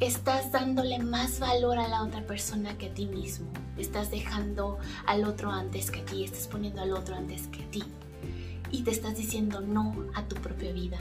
estás 0.00 0.50
dándole 0.52 0.98
más 0.98 1.40
valor 1.40 1.78
a 1.78 1.88
la 1.88 2.02
otra 2.02 2.26
persona 2.26 2.76
que 2.78 2.86
a 2.86 2.94
ti 2.94 3.06
mismo. 3.06 3.46
Estás 3.76 4.10
dejando 4.10 4.78
al 5.06 5.24
otro 5.24 5.50
antes 5.50 5.90
que 5.90 6.00
a 6.00 6.04
ti, 6.04 6.24
estás 6.24 6.48
poniendo 6.48 6.82
al 6.82 6.92
otro 6.92 7.14
antes 7.14 7.46
que 7.48 7.62
a 7.62 7.70
ti. 7.70 7.84
Y 8.72 8.82
te 8.82 8.90
estás 8.90 9.16
diciendo 9.16 9.60
no 9.60 9.94
a 10.14 10.24
tu 10.24 10.36
propia 10.36 10.72
vida. 10.72 10.98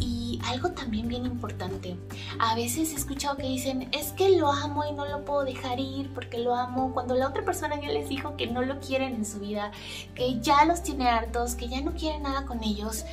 Y 0.00 0.40
algo 0.46 0.72
también 0.72 1.06
bien 1.06 1.24
importante, 1.24 1.96
a 2.40 2.56
veces 2.56 2.92
he 2.92 2.96
escuchado 2.96 3.36
que 3.36 3.44
dicen, 3.44 3.88
es 3.92 4.10
que 4.12 4.36
lo 4.36 4.50
amo 4.50 4.84
y 4.84 4.92
no 4.92 5.06
lo 5.06 5.24
puedo 5.24 5.44
dejar 5.44 5.78
ir 5.78 6.12
porque 6.12 6.38
lo 6.38 6.56
amo, 6.56 6.92
cuando 6.92 7.14
la 7.14 7.28
otra 7.28 7.44
persona 7.44 7.80
ya 7.80 7.88
les 7.88 8.08
dijo 8.08 8.36
que 8.36 8.48
no 8.48 8.62
lo 8.62 8.80
quieren 8.80 9.14
en 9.14 9.24
su 9.24 9.38
vida, 9.38 9.70
que 10.16 10.40
ya 10.40 10.64
los 10.64 10.82
tiene 10.82 11.08
hartos, 11.08 11.54
que 11.54 11.68
ya 11.68 11.80
no 11.80 11.92
quiere 11.92 12.18
nada 12.18 12.44
con 12.44 12.64
ellos. 12.64 13.04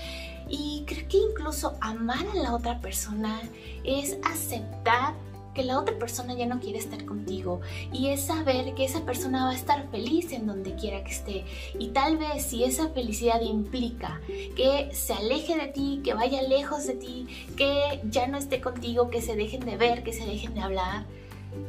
Y 0.49 0.84
creo 0.88 1.08
que 1.08 1.17
incluso 1.17 1.77
amar 1.82 2.25
a 2.34 2.36
la 2.36 2.56
otra 2.56 2.82
persona 2.82 3.39
es 3.84 4.17
aceptar 4.23 5.13
que 5.53 5.63
la 5.63 5.79
otra 5.79 5.97
persona 5.97 6.33
ya 6.33 6.45
no 6.45 6.59
quiere 6.59 6.79
estar 6.79 7.03
contigo 7.05 7.61
y 7.91 8.07
es 8.07 8.21
saber 8.21 8.73
que 8.73 8.85
esa 8.85 9.05
persona 9.05 9.45
va 9.45 9.51
a 9.51 9.55
estar 9.55 9.89
feliz 9.89 10.31
en 10.31 10.47
donde 10.47 10.75
quiera 10.75 11.03
que 11.03 11.11
esté 11.11 11.45
y 11.77 11.89
tal 11.89 12.17
vez 12.17 12.43
si 12.45 12.63
esa 12.63 12.89
felicidad 12.89 13.41
implica 13.41 14.21
que 14.55 14.89
se 14.93 15.13
aleje 15.13 15.57
de 15.57 15.67
ti, 15.67 16.01
que 16.03 16.13
vaya 16.13 16.41
lejos 16.41 16.87
de 16.87 16.95
ti, 16.95 17.27
que 17.57 18.01
ya 18.09 18.27
no 18.27 18.37
esté 18.37 18.61
contigo, 18.61 19.09
que 19.09 19.21
se 19.21 19.35
dejen 19.35 19.65
de 19.65 19.77
ver, 19.77 20.03
que 20.03 20.13
se 20.13 20.25
dejen 20.25 20.53
de 20.53 20.61
hablar, 20.61 21.05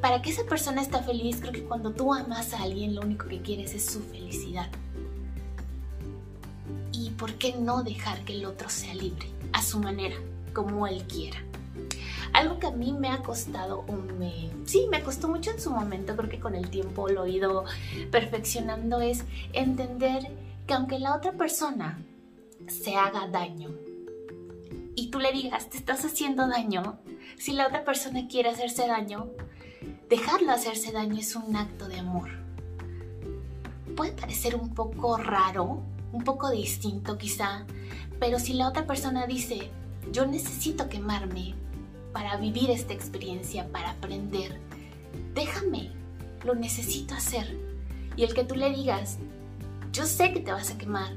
para 0.00 0.22
que 0.22 0.30
esa 0.30 0.44
persona 0.44 0.82
esté 0.82 1.02
feliz, 1.02 1.40
creo 1.40 1.52
que 1.52 1.64
cuando 1.64 1.92
tú 1.92 2.14
amas 2.14 2.54
a 2.54 2.62
alguien 2.62 2.94
lo 2.94 3.02
único 3.02 3.26
que 3.26 3.42
quieres 3.42 3.74
es 3.74 3.84
su 3.84 4.00
felicidad. 4.00 4.70
¿Y 6.92 7.10
por 7.10 7.34
qué 7.34 7.54
no 7.54 7.82
dejar 7.82 8.24
que 8.24 8.34
el 8.34 8.44
otro 8.44 8.68
sea 8.68 8.94
libre, 8.94 9.26
a 9.52 9.62
su 9.62 9.78
manera, 9.78 10.16
como 10.52 10.86
él 10.86 11.02
quiera? 11.04 11.38
Algo 12.42 12.58
que 12.58 12.66
a 12.66 12.72
mí 12.72 12.92
me 12.92 13.08
ha 13.08 13.18
costado, 13.18 13.84
o 13.86 13.92
me, 13.92 14.50
sí, 14.64 14.88
me 14.90 15.00
costó 15.04 15.28
mucho 15.28 15.52
en 15.52 15.60
su 15.60 15.70
momento, 15.70 16.16
creo 16.16 16.28
que 16.28 16.40
con 16.40 16.56
el 16.56 16.70
tiempo 16.70 17.08
lo 17.08 17.24
he 17.24 17.30
ido 17.30 17.64
perfeccionando, 18.10 19.00
es 19.00 19.22
entender 19.52 20.28
que 20.66 20.74
aunque 20.74 20.98
la 20.98 21.14
otra 21.14 21.30
persona 21.30 22.02
se 22.66 22.96
haga 22.96 23.28
daño 23.28 23.70
y 24.96 25.08
tú 25.12 25.20
le 25.20 25.30
digas, 25.30 25.70
te 25.70 25.76
estás 25.76 26.04
haciendo 26.04 26.48
daño, 26.48 26.98
si 27.38 27.52
la 27.52 27.68
otra 27.68 27.84
persona 27.84 28.26
quiere 28.26 28.48
hacerse 28.48 28.88
daño, 28.88 29.30
dejarlo 30.10 30.50
hacerse 30.50 30.90
daño 30.90 31.18
es 31.18 31.36
un 31.36 31.54
acto 31.54 31.86
de 31.86 32.00
amor. 32.00 32.28
Puede 33.94 34.10
parecer 34.10 34.56
un 34.56 34.74
poco 34.74 35.16
raro, 35.16 35.80
un 36.10 36.24
poco 36.24 36.50
distinto 36.50 37.18
quizá, 37.18 37.66
pero 38.18 38.40
si 38.40 38.54
la 38.54 38.66
otra 38.66 38.84
persona 38.84 39.28
dice, 39.28 39.70
yo 40.10 40.26
necesito 40.26 40.88
quemarme 40.88 41.54
para 42.12 42.36
vivir 42.36 42.70
esta 42.70 42.92
experiencia, 42.92 43.68
para 43.72 43.90
aprender. 43.90 44.58
Déjame, 45.34 45.90
lo 46.44 46.54
necesito 46.54 47.14
hacer. 47.14 47.56
Y 48.16 48.24
el 48.24 48.34
que 48.34 48.44
tú 48.44 48.54
le 48.54 48.70
digas, 48.70 49.18
yo 49.92 50.04
sé 50.04 50.32
que 50.32 50.40
te 50.40 50.52
vas 50.52 50.70
a 50.70 50.78
quemar. 50.78 51.12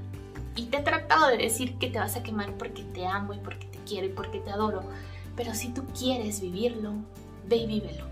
Y 0.55 0.67
te 0.67 0.77
he 0.77 0.81
tratado 0.81 1.27
de 1.27 1.37
decir 1.37 1.77
que 1.77 1.89
te 1.89 1.99
vas 1.99 2.15
a 2.15 2.23
quemar 2.23 2.53
porque 2.53 2.83
te 2.83 3.05
amo 3.05 3.33
y 3.33 3.39
porque 3.39 3.67
te 3.67 3.79
quiero 3.79 4.07
y 4.07 4.11
porque 4.11 4.39
te 4.39 4.51
adoro. 4.51 4.83
Pero 5.35 5.53
si 5.53 5.69
tú 5.69 5.83
quieres 5.97 6.39
vivirlo, 6.39 6.93
ve 7.47 7.57
y 7.57 7.67
vívelo. 7.67 8.05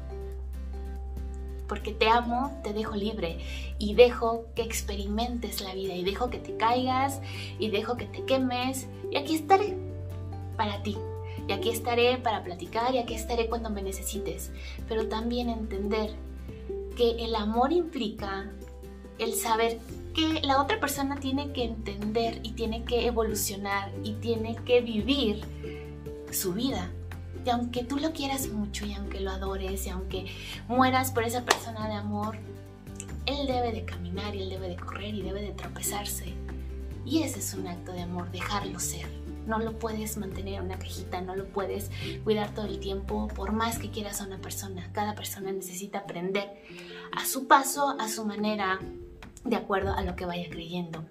Porque 1.70 1.94
te 1.94 2.10
amo, 2.10 2.60
te 2.64 2.74
dejo 2.74 2.96
libre 2.96 3.40
y 3.80 3.94
dejo 3.94 4.46
que 4.56 4.64
experimentes 4.64 5.62
la 5.62 5.74
vida 5.74 5.96
y 5.96 6.04
dejo 6.04 6.30
que 6.30 6.38
te 6.38 6.58
caigas 6.58 7.22
y 7.58 7.70
dejo 7.70 7.96
que 7.96 8.06
te 8.06 8.26
quemes 8.26 8.88
y 9.10 9.16
aquí 9.16 9.36
estaré 9.36 9.76
para 10.58 10.84
ti 10.84 10.98
y 11.48 11.52
aquí 11.52 11.70
estaré 11.70 12.18
para 12.18 12.44
platicar 12.44 12.94
y 12.96 13.00
aquí 13.00 13.14
estaré 13.14 13.48
cuando 13.48 13.70
me 13.70 13.82
necesites, 13.82 14.52
pero 14.88 15.08
también 15.08 15.50
entender 15.50 16.12
que 16.96 17.24
el 17.24 17.36
amor 17.36 17.74
implica 17.74 18.52
el 19.20 19.34
saber 19.34 19.80
que 20.14 20.42
la 20.42 20.62
otra 20.62 20.80
persona 20.80 21.16
tiene 21.16 21.52
que 21.52 21.64
entender 21.64 22.40
y 22.44 22.52
tiene 22.52 22.84
que 22.84 23.08
evolucionar 23.08 23.92
y 24.04 24.14
tiene 24.14 24.56
que 24.66 24.82
vivir 24.82 25.42
su 26.32 26.54
vida. 26.54 26.92
Y 27.46 27.50
aunque 27.50 27.84
tú 27.84 27.98
lo 27.98 28.14
quieras 28.14 28.48
mucho 28.48 28.86
y 28.86 28.94
aunque 28.94 29.20
lo 29.20 29.32
adores 29.32 29.86
y 29.86 29.90
aunque 29.90 30.26
mueras 30.68 31.12
por 31.12 31.24
esa 31.24 31.44
persona 31.44 31.88
de 31.88 31.96
amor, 31.96 32.38
él 33.26 33.48
debe 33.48 33.72
de 33.72 33.86
caminar 33.86 34.36
y 34.36 34.44
él 34.44 34.50
debe 34.50 34.70
de 34.70 34.76
correr 34.76 35.14
y 35.14 35.22
debe 35.22 35.42
de 35.42 35.52
tropezarse. 35.52 36.34
Y 37.06 37.24
ese 37.24 37.40
es 37.40 37.54
un 37.54 37.68
acto 37.68 37.92
de 37.92 38.02
amor, 38.02 38.32
dejarlo 38.32 38.80
ser. 38.80 39.23
No 39.48 39.60
lo 39.60 39.78
puedes 39.80 40.18
mantener 40.18 40.56
en 40.56 40.66
una 40.66 40.80
cajita, 40.80 41.22
no 41.22 41.36
lo 41.36 41.48
puedes 41.48 41.92
cuidar 42.24 42.54
todo 42.54 42.66
el 42.66 42.80
tiempo, 42.80 43.28
por 43.30 43.52
más 43.52 43.80
que 43.80 43.90
quieras 43.90 44.22
a 44.22 44.26
una 44.26 44.40
persona. 44.40 44.90
Cada 44.94 45.16
persona 45.16 45.52
necesita 45.52 46.00
aprender 46.00 46.50
a 47.12 47.26
su 47.26 47.48
paso, 47.48 47.96
a 48.00 48.08
su 48.10 48.26
manera, 48.26 48.80
de 49.44 49.56
acuerdo 49.56 49.94
a 49.94 50.02
lo 50.02 50.16
que 50.16 50.26
vaya 50.26 50.50
creyendo. 50.50 51.06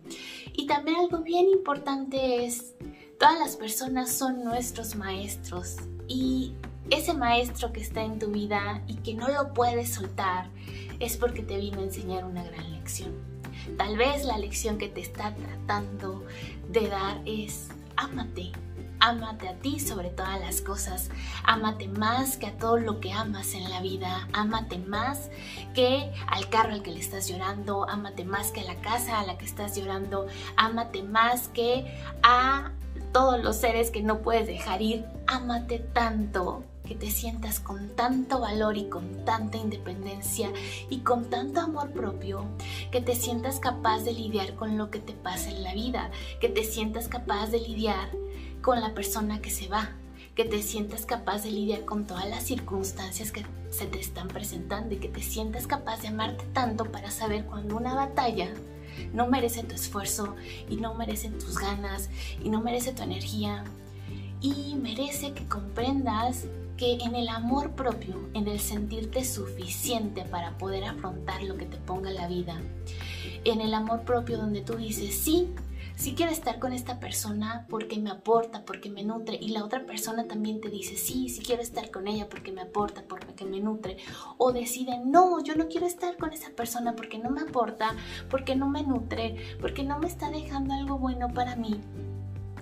Y 0.52 0.66
también 0.66 0.98
algo 0.98 1.18
bien 1.18 1.48
importante 1.48 2.44
es, 2.44 2.74
todas 3.18 3.38
las 3.38 3.56
personas 3.56 4.10
son 4.10 4.44
nuestros 4.44 4.96
maestros 4.96 5.76
y 6.08 6.54
ese 6.90 7.14
maestro 7.14 7.72
que 7.72 7.80
está 7.80 8.02
en 8.02 8.18
tu 8.18 8.28
vida 8.28 8.82
y 8.86 8.96
que 8.96 9.14
no 9.14 9.28
lo 9.28 9.54
puedes 9.54 9.94
soltar 9.94 10.48
es 11.00 11.16
porque 11.16 11.42
te 11.42 11.56
vino 11.56 11.80
a 11.80 11.84
enseñar 11.84 12.24
una 12.24 12.44
gran 12.44 12.70
lección. 12.72 13.12
Tal 13.76 13.96
vez 13.96 14.24
la 14.24 14.38
lección 14.38 14.78
que 14.78 14.88
te 14.88 15.00
está 15.00 15.34
tratando 15.34 16.24
de 16.70 16.88
dar 16.88 17.20
es 17.24 17.68
ámate. 18.02 18.52
Ámate 19.00 19.48
a 19.48 19.54
ti 19.54 19.80
sobre 19.80 20.10
todas 20.10 20.40
las 20.40 20.60
cosas. 20.60 21.10
Ámate 21.44 21.88
más 21.88 22.36
que 22.36 22.46
a 22.46 22.56
todo 22.56 22.76
lo 22.78 23.00
que 23.00 23.12
amas 23.12 23.54
en 23.54 23.68
la 23.68 23.80
vida. 23.80 24.28
Ámate 24.32 24.78
más 24.78 25.28
que 25.74 26.12
al 26.28 26.48
carro 26.48 26.72
al 26.72 26.82
que 26.82 26.92
le 26.92 27.00
estás 27.00 27.28
llorando. 27.28 27.88
Ámate 27.88 28.24
más 28.24 28.52
que 28.52 28.60
a 28.60 28.64
la 28.64 28.76
casa 28.76 29.18
a 29.18 29.26
la 29.26 29.38
que 29.38 29.44
estás 29.44 29.76
llorando. 29.76 30.26
Ámate 30.56 31.02
más 31.02 31.48
que 31.48 32.00
a 32.22 32.70
todos 33.12 33.42
los 33.42 33.56
seres 33.56 33.90
que 33.90 34.02
no 34.02 34.18
puedes 34.22 34.46
dejar 34.46 34.82
ir. 34.82 35.04
Ámate 35.26 35.80
tanto 35.80 36.64
que 36.86 36.94
te 36.94 37.10
sientas 37.10 37.60
con 37.60 37.90
tanto 37.90 38.40
valor 38.40 38.76
y 38.76 38.88
con 38.88 39.24
tanta 39.24 39.58
independencia 39.58 40.50
y 40.90 40.98
con 41.00 41.30
tanto 41.30 41.60
amor 41.60 41.90
propio, 41.92 42.44
que 42.90 43.00
te 43.00 43.14
sientas 43.14 43.60
capaz 43.60 44.00
de 44.00 44.12
lidiar 44.12 44.54
con 44.54 44.76
lo 44.76 44.90
que 44.90 44.98
te 44.98 45.12
pasa 45.12 45.50
en 45.50 45.62
la 45.62 45.74
vida, 45.74 46.10
que 46.40 46.48
te 46.48 46.64
sientas 46.64 47.08
capaz 47.08 47.48
de 47.48 47.60
lidiar 47.60 48.10
con 48.60 48.80
la 48.80 48.94
persona 48.94 49.40
que 49.40 49.50
se 49.50 49.68
va, 49.68 49.90
que 50.34 50.44
te 50.44 50.62
sientas 50.62 51.06
capaz 51.06 51.42
de 51.42 51.50
lidiar 51.50 51.84
con 51.84 52.06
todas 52.06 52.28
las 52.28 52.42
circunstancias 52.42 53.32
que 53.32 53.44
se 53.70 53.86
te 53.86 54.00
están 54.00 54.28
presentando 54.28 54.94
y 54.94 54.98
que 54.98 55.08
te 55.08 55.22
sientas 55.22 55.66
capaz 55.66 56.02
de 56.02 56.08
amarte 56.08 56.44
tanto 56.52 56.90
para 56.90 57.10
saber 57.10 57.44
cuando 57.44 57.76
una 57.76 57.94
batalla 57.94 58.52
no 59.12 59.26
merece 59.26 59.62
tu 59.62 59.74
esfuerzo 59.74 60.36
y 60.68 60.76
no 60.76 60.94
merece 60.94 61.30
tus 61.30 61.58
ganas 61.58 62.10
y 62.42 62.50
no 62.50 62.60
merece 62.60 62.92
tu 62.92 63.02
energía. 63.02 63.64
Y 64.40 64.74
merece 64.74 65.32
que 65.34 65.46
comprendas 65.46 66.46
en 66.84 67.14
el 67.14 67.28
amor 67.28 67.72
propio, 67.72 68.28
en 68.34 68.48
el 68.48 68.58
sentirte 68.58 69.24
suficiente 69.24 70.24
para 70.24 70.58
poder 70.58 70.84
afrontar 70.84 71.42
lo 71.44 71.56
que 71.56 71.66
te 71.66 71.76
ponga 71.76 72.10
la 72.10 72.26
vida, 72.26 72.60
en 73.44 73.60
el 73.60 73.72
amor 73.74 74.02
propio 74.02 74.36
donde 74.36 74.62
tú 74.62 74.74
dices, 74.74 75.14
sí, 75.14 75.48
sí 75.94 76.14
quiero 76.16 76.32
estar 76.32 76.58
con 76.58 76.72
esta 76.72 76.98
persona 76.98 77.66
porque 77.70 78.00
me 78.00 78.10
aporta, 78.10 78.64
porque 78.64 78.90
me 78.90 79.04
nutre, 79.04 79.38
y 79.40 79.50
la 79.50 79.64
otra 79.64 79.86
persona 79.86 80.26
también 80.26 80.60
te 80.60 80.70
dice, 80.70 80.96
sí, 80.96 81.28
sí 81.28 81.40
quiero 81.40 81.62
estar 81.62 81.90
con 81.92 82.08
ella 82.08 82.28
porque 82.28 82.50
me 82.50 82.62
aporta, 82.62 83.04
porque 83.08 83.44
me 83.44 83.60
nutre, 83.60 83.98
o 84.36 84.52
decide, 84.52 84.98
no, 85.04 85.42
yo 85.42 85.54
no 85.54 85.68
quiero 85.68 85.86
estar 85.86 86.16
con 86.16 86.32
esa 86.32 86.50
persona 86.50 86.96
porque 86.96 87.18
no 87.18 87.30
me 87.30 87.42
aporta, 87.42 87.94
porque 88.28 88.56
no 88.56 88.68
me 88.68 88.82
nutre, 88.82 89.36
porque 89.60 89.84
no 89.84 90.00
me 90.00 90.08
está 90.08 90.30
dejando 90.30 90.74
algo 90.74 90.98
bueno 90.98 91.28
para 91.28 91.54
mí. 91.54 91.80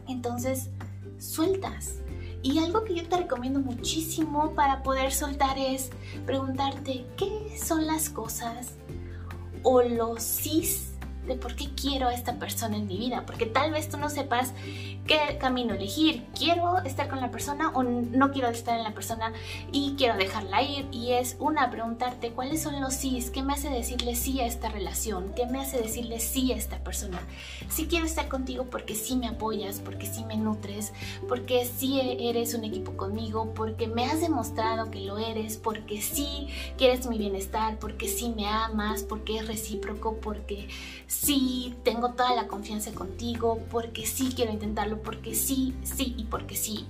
Entonces, 0.09 0.69
sueltas, 1.19 2.01
y 2.43 2.59
algo 2.59 2.85
que 2.85 2.95
yo 2.95 3.09
te 3.09 3.17
recomiendo 3.17 3.61
muchísimo 3.61 4.55
para 4.55 4.83
poder 4.83 5.13
soltar 5.13 5.59
es 5.59 5.91
preguntarte 6.27 7.07
qué 7.17 7.57
son 7.63 7.87
las 7.87 8.09
cosas 8.09 8.75
o 9.63 9.83
los 9.83 10.23
sís 10.23 10.90
de 11.27 11.35
por 11.35 11.55
qué 11.55 11.69
quiero 11.75 12.09
a 12.09 12.15
esta 12.15 12.35
persona 12.35 12.77
en 12.77 12.87
mi 12.87 12.97
vida, 12.97 13.25
porque 13.27 13.47
tal 13.47 13.73
vez 13.73 13.89
tú 13.89 13.99
no 13.99 14.11
sepas 14.11 14.53
qué 15.07 15.39
camino 15.39 15.75
elegir. 15.75 16.25
Quiero 16.37 16.79
estar 16.79 17.09
con 17.09 17.21
la 17.21 17.31
persona 17.31 17.71
o 17.75 17.83
no 17.83 18.31
quiero 18.33 18.49
estar 18.49 18.77
en 18.77 18.85
la 18.85 18.95
persona 18.95 19.33
y 19.73 19.95
quiero 19.97 20.17
dejarla 20.17 20.63
ir. 20.63 20.87
Y 20.93 21.13
es 21.13 21.37
una, 21.39 21.71
preguntarte 21.71 22.31
cuáles 22.31 22.63
son 22.63 22.81
los 22.81 22.95
sís, 22.95 23.31
qué 23.31 23.43
me 23.43 23.53
hace 23.53 23.71
decirle 23.71 24.15
sí 24.15 24.41
a 24.41 24.47
esta 24.47 24.69
relación, 24.69 25.33
qué 25.35 25.47
me 25.47 25.61
hace 25.61 25.79
decirle 25.81 26.21
sí 26.21 26.53
a 26.53 26.57
esta 26.57 26.79
persona. 26.79 27.21
Sí 27.69 27.87
quiero 27.87 28.07
estar 28.07 28.29
contigo 28.29 28.67
porque 28.71 28.95
sí 28.95 29.17
me 29.17 29.29
apoyas, 29.29 29.81
porque 29.81 30.07
sí 30.07 30.25
me 30.25 30.37
nutres, 30.37 30.93
porque 31.29 31.65
sí 31.65 32.01
eres 32.21 32.55
un 32.55 32.65
equipo 32.65 32.97
conmigo, 32.97 33.53
porque 33.55 33.87
me 33.87 34.05
has 34.05 34.21
demostrado 34.21 34.91
que 34.91 35.01
lo 35.01 35.19
eres, 35.19 35.57
porque 35.57 36.01
sí 36.01 36.49
quieres 36.77 37.07
mi 37.07 37.19
bienestar, 37.19 37.79
porque 37.79 38.09
sí 38.09 38.33
me 38.35 38.47
amas, 38.47 39.03
porque 39.03 39.39
es 39.39 39.49
recíproco, 39.49 40.17
porque 40.21 40.69
sí 41.11 41.75
tengo 41.83 42.11
toda 42.13 42.37
la 42.37 42.47
confianza 42.47 42.93
contigo, 42.93 43.59
porque 43.69 44.07
sí 44.07 44.33
quiero 44.35 44.53
intentarlo, 44.53 45.03
porque 45.03 45.35
sí, 45.35 45.75
sí 45.83 46.15
y 46.17 46.25
porque 46.25 46.55
sí. 46.55 46.87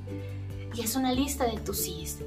Y 0.74 0.82
es 0.82 0.94
una 0.94 1.12
lista 1.12 1.46
de 1.46 1.58
tus 1.58 1.78
sís. 1.78 2.18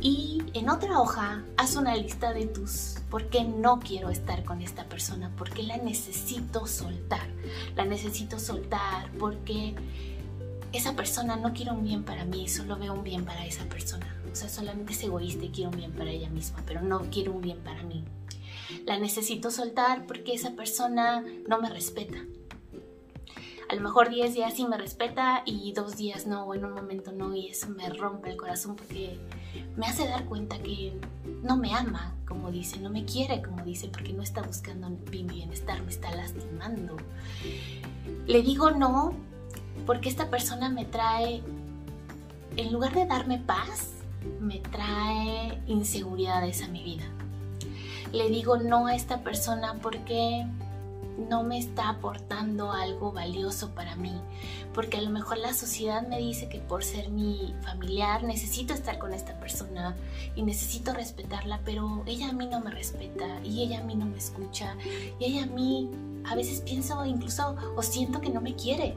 Y 0.00 0.42
en 0.54 0.70
otra 0.70 1.00
hoja 1.00 1.42
haz 1.56 1.74
una 1.74 1.96
lista 1.96 2.32
de 2.32 2.46
tus 2.46 2.96
por 3.10 3.30
qué 3.30 3.42
no 3.42 3.80
quiero 3.80 4.10
estar 4.10 4.44
con 4.44 4.62
esta 4.62 4.84
persona, 4.84 5.30
por 5.36 5.50
qué 5.50 5.64
la 5.64 5.76
necesito 5.76 6.68
soltar. 6.68 7.26
La 7.74 7.84
necesito 7.84 8.38
soltar 8.38 9.10
porque 9.18 9.74
esa 10.72 10.94
persona 10.94 11.36
no 11.36 11.52
quiere 11.52 11.72
un 11.72 11.82
bien 11.82 12.04
para 12.04 12.24
mí, 12.24 12.48
solo 12.48 12.76
veo 12.76 12.94
un 12.94 13.02
bien 13.02 13.24
para 13.24 13.44
esa 13.44 13.64
persona. 13.64 14.16
O 14.32 14.36
sea, 14.36 14.48
solamente 14.48 14.92
es 14.92 15.02
egoísta 15.02 15.44
y 15.44 15.48
quiero 15.48 15.70
un 15.70 15.78
bien 15.78 15.92
para 15.92 16.10
ella 16.10 16.30
misma, 16.30 16.62
pero 16.64 16.80
no 16.80 17.00
quiero 17.10 17.32
un 17.32 17.40
bien 17.40 17.58
para 17.58 17.82
mí. 17.82 18.04
La 18.86 18.98
necesito 18.98 19.50
soltar 19.50 20.06
porque 20.06 20.34
esa 20.34 20.52
persona 20.52 21.24
no 21.48 21.60
me 21.60 21.70
respeta. 21.70 22.18
A 23.68 23.74
lo 23.74 23.80
mejor 23.80 24.10
10 24.10 24.34
días 24.34 24.54
sí 24.54 24.66
me 24.66 24.76
respeta 24.76 25.42
y 25.46 25.72
dos 25.72 25.96
días 25.96 26.26
no, 26.26 26.44
o 26.44 26.54
en 26.54 26.64
un 26.64 26.74
momento 26.74 27.12
no, 27.12 27.34
y 27.34 27.48
eso 27.48 27.68
me 27.70 27.88
rompe 27.88 28.30
el 28.30 28.36
corazón 28.36 28.76
porque 28.76 29.18
me 29.76 29.86
hace 29.86 30.06
dar 30.06 30.26
cuenta 30.26 30.58
que 30.58 30.92
no 31.42 31.56
me 31.56 31.72
ama, 31.72 32.14
como 32.26 32.50
dice, 32.50 32.78
no 32.78 32.90
me 32.90 33.04
quiere, 33.04 33.40
como 33.42 33.64
dice, 33.64 33.88
porque 33.88 34.12
no 34.12 34.22
está 34.22 34.42
buscando 34.42 34.90
mi 35.10 35.22
bienestar, 35.22 35.82
me 35.82 35.90
está 35.90 36.14
lastimando. 36.14 36.96
Le 38.26 38.42
digo 38.42 38.70
no 38.70 39.14
porque 39.86 40.08
esta 40.08 40.30
persona 40.30 40.68
me 40.68 40.84
trae, 40.84 41.42
en 42.56 42.72
lugar 42.72 42.94
de 42.94 43.06
darme 43.06 43.38
paz, 43.38 43.92
me 44.40 44.60
trae 44.60 45.58
inseguridades 45.66 46.62
a 46.62 46.68
mi 46.68 46.84
vida 46.84 47.04
le 48.14 48.28
digo 48.28 48.56
no 48.56 48.86
a 48.86 48.94
esta 48.94 49.22
persona 49.22 49.78
porque 49.82 50.46
no 51.28 51.42
me 51.42 51.58
está 51.58 51.88
aportando 51.88 52.72
algo 52.72 53.12
valioso 53.12 53.70
para 53.70 53.96
mí, 53.96 54.12
porque 54.72 54.98
a 54.98 55.02
lo 55.02 55.10
mejor 55.10 55.38
la 55.38 55.54
sociedad 55.54 56.06
me 56.06 56.18
dice 56.18 56.48
que 56.48 56.58
por 56.58 56.82
ser 56.82 57.10
mi 57.10 57.54
familiar 57.62 58.22
necesito 58.24 58.72
estar 58.72 58.98
con 58.98 59.12
esta 59.12 59.38
persona 59.38 59.96
y 60.34 60.42
necesito 60.42 60.92
respetarla, 60.92 61.60
pero 61.64 62.02
ella 62.06 62.30
a 62.30 62.32
mí 62.32 62.46
no 62.46 62.60
me 62.60 62.70
respeta 62.70 63.40
y 63.44 63.62
ella 63.62 63.80
a 63.80 63.84
mí 63.84 63.94
no 63.94 64.06
me 64.06 64.18
escucha 64.18 64.76
y 65.18 65.24
ella 65.24 65.44
a 65.44 65.46
mí 65.46 65.90
a 66.24 66.34
veces 66.34 66.60
pienso 66.60 67.04
incluso 67.04 67.56
o 67.76 67.82
siento 67.82 68.20
que 68.20 68.30
no 68.30 68.40
me 68.40 68.54
quiere 68.54 68.96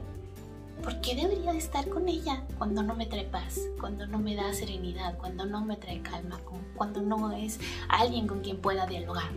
¿Por 0.82 1.00
qué 1.00 1.14
debería 1.14 1.52
de 1.52 1.58
estar 1.58 1.88
con 1.88 2.08
ella 2.08 2.42
cuando 2.56 2.82
no 2.82 2.94
me 2.94 3.06
trae 3.06 3.24
paz, 3.24 3.60
cuando 3.80 4.06
no 4.06 4.18
me 4.18 4.34
da 4.34 4.52
serenidad, 4.52 5.16
cuando 5.18 5.44
no 5.44 5.64
me 5.64 5.76
trae 5.76 6.00
calma, 6.00 6.38
cuando 6.76 7.00
no 7.00 7.32
es 7.32 7.58
alguien 7.88 8.26
con 8.26 8.40
quien 8.40 8.58
pueda 8.58 8.86
dialogar? 8.86 9.30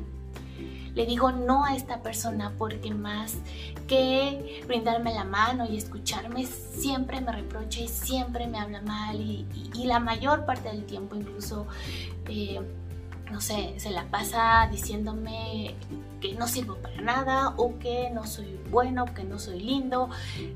Le 0.93 1.06
digo 1.06 1.32
no 1.32 1.63
a 1.65 1.75
esta 1.75 2.01
persona 2.01 2.54
porque 2.58 2.93
más 2.93 3.38
que 3.88 4.62
brindarme 4.67 5.13
la 5.13 5.23
mano 5.23 5.65
y 5.65 5.77
escucharme, 5.77 6.45
siempre 6.45 7.21
me 7.21 7.32
reprocha 7.32 7.82
y 7.82 7.88
siempre 7.88 8.47
me 8.47 8.60
habla 8.60 8.82
mal 8.82 9.19
y, 9.19 9.45
la 9.86 9.99
mayor 9.99 10.45
parte 10.45 10.69
del 10.69 10.86
tiempo 10.86 11.15
incluso... 11.15 11.67
Eh, 12.27 12.60
no 13.32 13.39
sé, 13.39 13.75
se 13.77 13.91
la 13.91 14.04
pasa 14.06 14.67
diciéndome 14.69 15.75
que 16.21 16.34
no 16.36 16.47
sirvo 16.47 16.75
para 16.75 17.01
nada 17.01 17.53
o 17.57 17.77
que 17.79 18.10
no 18.12 18.25
soy 18.25 18.60
bueno, 18.69 19.05
que 19.13 19.23
no 19.23 19.39
soy 19.39 19.60
lindo, 19.60 20.10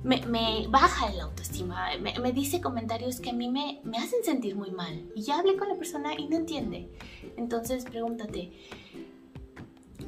me, 0.04 0.68
baja 0.70 1.08
el 1.12 1.20
autoestima, 1.20 1.90
me, 2.00 2.32
dice 2.32 2.62
comentarios 2.62 3.20
que 3.20 3.32
a 3.32 3.34
mí 3.34 3.50
me, 3.50 3.82
me 3.84 3.98
hacen 3.98 4.24
sentir 4.24 4.56
muy 4.56 4.72
mal. 4.72 5.12
Y 5.16 5.24
ya 5.24 5.40
hablé 5.40 5.58
con 5.58 5.68
la 5.68 5.76
persona 5.76 6.14
y 6.18 6.28
no 6.28 6.38
entiende. 6.38 6.90
Entonces 7.36 7.84
pregúntate, 7.84 8.54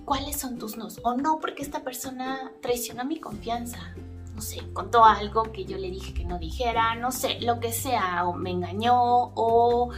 ¿cuáles 0.05 0.37
son 0.37 0.57
tus 0.57 0.77
nos? 0.77 0.99
O 1.03 1.15
no, 1.15 1.39
porque 1.39 1.63
esta 1.63 1.83
persona 1.83 2.53
traiciona 2.61 3.03
mi 3.03 3.19
confianza. 3.19 3.93
No 4.35 4.41
sé, 4.41 4.61
contó 4.71 5.03
algo 5.03 5.51
que 5.51 5.65
yo 5.65 5.77
le 5.77 5.89
dije 5.89 6.13
que 6.13 6.23
no 6.23 6.37
dijera, 6.37 6.95
no 6.95 7.11
sé, 7.11 7.41
lo 7.41 7.59
que 7.59 7.73
sea, 7.73 8.25
o 8.27 8.33
me 8.33 8.51
engañó, 8.51 8.95
o 9.33 9.89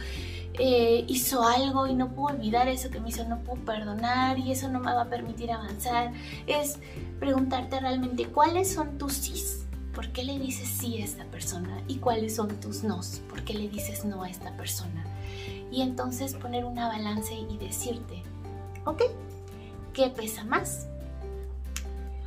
eh, 0.62 1.06
hizo 1.08 1.42
algo 1.42 1.86
y 1.86 1.94
no 1.94 2.10
puedo 2.10 2.36
olvidar 2.36 2.68
eso 2.68 2.90
que 2.90 3.00
me 3.00 3.08
hizo, 3.08 3.26
no 3.26 3.38
puedo 3.38 3.64
perdonar 3.64 4.38
y 4.38 4.52
eso 4.52 4.68
no 4.68 4.78
me 4.78 4.92
va 4.92 5.02
a 5.02 5.08
permitir 5.08 5.50
avanzar. 5.50 6.12
Es 6.46 6.78
preguntarte 7.18 7.80
realmente 7.80 8.26
cuáles 8.26 8.70
son 8.70 8.98
tus 8.98 9.14
sís, 9.14 9.64
por 9.94 10.12
qué 10.12 10.22
le 10.22 10.38
dices 10.38 10.68
sí 10.68 11.00
a 11.00 11.04
esta 11.06 11.24
persona 11.24 11.82
y 11.88 11.96
cuáles 11.96 12.36
son 12.36 12.60
tus 12.60 12.84
nos, 12.84 13.22
por 13.30 13.42
qué 13.42 13.54
le 13.54 13.70
dices 13.70 14.04
no 14.04 14.22
a 14.22 14.28
esta 14.28 14.54
persona. 14.58 15.02
Y 15.72 15.80
entonces 15.80 16.34
poner 16.34 16.66
una 16.66 16.88
balance 16.88 17.32
y 17.32 17.56
decirte, 17.56 18.22
ok, 18.84 19.04
¿qué 19.94 20.10
pesa 20.10 20.44
más? 20.44 20.89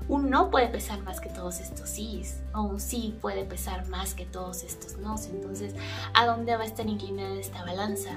Un 0.08 0.30
no 0.30 0.50
puede 0.50 0.68
pesar 0.68 1.02
más 1.02 1.20
que 1.20 1.30
todos 1.30 1.60
estos 1.60 1.90
sís, 1.90 2.42
o 2.54 2.62
un 2.62 2.80
sí 2.80 3.16
puede 3.22 3.46
pesar 3.46 3.88
más 3.88 4.14
que 4.14 4.26
todos 4.26 4.64
estos 4.64 4.98
nos. 4.98 5.28
Entonces, 5.28 5.76
¿a 6.14 6.26
dónde 6.26 6.56
va 6.56 6.64
a 6.64 6.66
estar 6.66 6.88
inclinada 6.88 7.36
esta 7.36 7.64
balanza? 7.64 8.12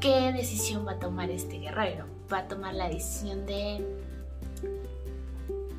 ¿Qué 0.00 0.32
decisión 0.32 0.86
va 0.86 0.92
a 0.92 0.98
tomar 0.98 1.30
este 1.30 1.58
guerrero? 1.58 2.06
¿Va 2.32 2.38
a 2.38 2.48
tomar 2.48 2.74
la 2.74 2.88
decisión 2.88 3.46
de 3.46 3.86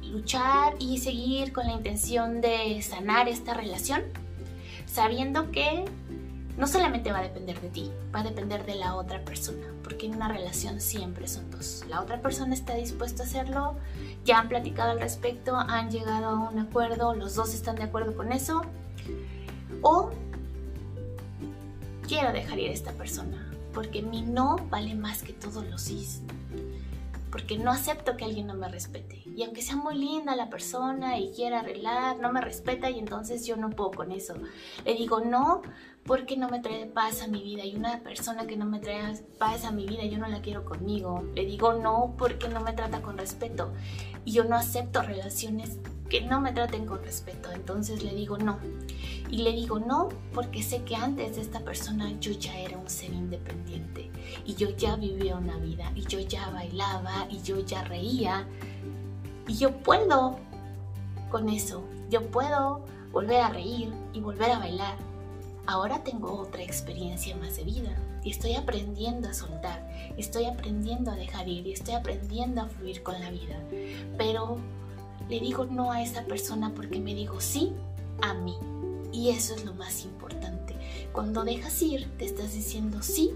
luchar 0.03 0.75
y 0.79 0.99
seguir 0.99 1.51
con 1.51 1.67
la 1.67 1.73
intención 1.73 2.39
de 2.39 2.81
sanar 2.81 3.27
esta 3.27 3.53
relación? 3.53 4.03
Sabiendo 4.85 5.51
que 5.51 5.85
no 6.57 6.67
solamente 6.67 7.11
va 7.11 7.19
a 7.19 7.23
depender 7.23 7.59
de 7.61 7.69
ti, 7.69 7.91
va 8.13 8.19
a 8.19 8.23
depender 8.23 8.65
de 8.65 8.75
la 8.75 8.95
otra 8.95 9.23
persona, 9.25 9.65
porque 9.83 10.05
en 10.05 10.15
una 10.15 10.27
relación 10.27 10.79
siempre 10.81 11.27
son 11.27 11.49
dos. 11.49 11.83
La 11.89 12.01
otra 12.01 12.21
persona 12.21 12.53
está 12.53 12.75
dispuesta 12.75 13.23
a 13.23 13.25
hacerlo, 13.25 13.75
ya 14.23 14.39
han 14.39 14.49
platicado 14.49 14.91
al 14.91 14.99
respecto, 14.99 15.55
han 15.55 15.89
llegado 15.89 16.27
a 16.27 16.49
un 16.49 16.59
acuerdo, 16.59 17.15
los 17.15 17.35
dos 17.35 17.53
están 17.53 17.75
de 17.75 17.83
acuerdo 17.83 18.15
con 18.15 18.31
eso, 18.31 18.61
o 19.81 20.11
quiero 22.07 22.31
dejar 22.31 22.59
ir 22.59 22.69
a 22.69 22.73
esta 22.73 22.91
persona, 22.91 23.51
porque 23.73 24.01
mi 24.01 24.21
no 24.21 24.57
vale 24.69 24.93
más 24.93 25.23
que 25.23 25.33
todos 25.33 25.65
los 25.65 25.81
sí 25.81 26.07
porque 27.33 27.57
no 27.57 27.71
acepto 27.71 28.15
que 28.15 28.25
alguien 28.25 28.45
no 28.45 28.53
me 28.53 28.69
respete. 28.69 29.23
Y 29.35 29.43
aunque 29.43 29.63
sea 29.63 29.75
muy 29.75 29.97
linda 29.97 30.35
la 30.35 30.51
persona 30.51 31.17
y 31.17 31.31
quiera 31.31 31.61
arreglar, 31.61 32.19
no 32.19 32.31
me 32.31 32.41
respeta 32.41 32.91
y 32.91 32.99
entonces 32.99 33.47
yo 33.47 33.57
no 33.57 33.71
puedo 33.71 33.89
con 33.89 34.11
eso. 34.11 34.35
Le 34.85 34.93
digo 34.93 35.19
no 35.19 35.63
porque 36.05 36.35
no 36.35 36.49
me 36.49 36.59
trae 36.59 36.85
paz 36.85 37.21
a 37.21 37.27
mi 37.27 37.41
vida 37.41 37.63
y 37.65 37.75
una 37.75 37.99
persona 37.99 38.45
que 38.45 38.57
no 38.57 38.65
me 38.65 38.79
trae 38.79 39.17
paz 39.37 39.63
a 39.63 39.71
mi 39.71 39.85
vida 39.85 40.03
yo 40.03 40.17
no 40.17 40.27
la 40.27 40.41
quiero 40.41 40.65
conmigo. 40.65 41.23
Le 41.35 41.45
digo 41.45 41.73
no 41.73 42.13
porque 42.17 42.49
no 42.49 42.61
me 42.61 42.73
trata 42.73 43.01
con 43.01 43.17
respeto 43.17 43.71
y 44.25 44.31
yo 44.33 44.43
no 44.43 44.55
acepto 44.55 45.01
relaciones 45.01 45.79
que 46.09 46.21
no 46.21 46.41
me 46.41 46.51
traten 46.51 46.85
con 46.85 47.01
respeto. 47.03 47.51
Entonces 47.51 48.03
le 48.03 48.13
digo 48.13 48.37
no. 48.37 48.59
Y 49.29 49.37
le 49.37 49.53
digo 49.53 49.79
no 49.79 50.09
porque 50.33 50.61
sé 50.61 50.83
que 50.83 50.95
antes 50.95 51.37
de 51.37 51.41
esta 51.41 51.61
persona 51.61 52.11
yo 52.19 52.31
ya 52.33 52.57
era 52.59 52.77
un 52.77 52.89
ser 52.89 53.13
independiente 53.13 54.11
y 54.45 54.55
yo 54.55 54.69
ya 54.71 54.97
vivía 54.97 55.37
una 55.37 55.57
vida 55.57 55.91
y 55.95 56.01
yo 56.01 56.19
ya 56.19 56.49
bailaba 56.49 57.27
y 57.29 57.41
yo 57.41 57.59
ya 57.59 57.83
reía 57.85 58.45
y 59.47 59.55
yo 59.55 59.71
puedo 59.77 60.37
con 61.31 61.49
eso. 61.49 61.83
Yo 62.09 62.29
puedo 62.29 62.85
volver 63.11 63.41
a 63.41 63.49
reír 63.49 63.93
y 64.13 64.19
volver 64.19 64.51
a 64.51 64.59
bailar. 64.59 65.12
Ahora 65.65 66.03
tengo 66.03 66.33
otra 66.39 66.61
experiencia 66.61 67.35
más 67.37 67.55
de 67.57 67.63
vida 67.63 67.95
y 68.23 68.31
estoy 68.31 68.55
aprendiendo 68.55 69.29
a 69.29 69.33
soltar, 69.33 69.87
estoy 70.17 70.45
aprendiendo 70.45 71.11
a 71.11 71.15
dejar 71.15 71.47
ir 71.47 71.65
y 71.67 71.73
estoy 71.73 71.95
aprendiendo 71.95 72.61
a 72.61 72.67
fluir 72.67 73.01
con 73.03 73.19
la 73.19 73.31
vida. 73.31 73.57
Pero 74.17 74.57
le 75.29 75.39
digo 75.39 75.65
no 75.65 75.91
a 75.91 76.01
esa 76.01 76.25
persona 76.25 76.73
porque 76.75 76.99
me 76.99 77.15
digo 77.15 77.39
sí 77.39 77.71
a 78.21 78.33
mí. 78.33 78.55
Y 79.11 79.29
eso 79.29 79.53
es 79.53 79.63
lo 79.63 79.73
más 79.75 80.03
importante. 80.05 80.75
Cuando 81.11 81.43
dejas 81.43 81.81
ir, 81.81 82.09
te 82.17 82.25
estás 82.25 82.53
diciendo 82.53 83.01
sí 83.01 83.31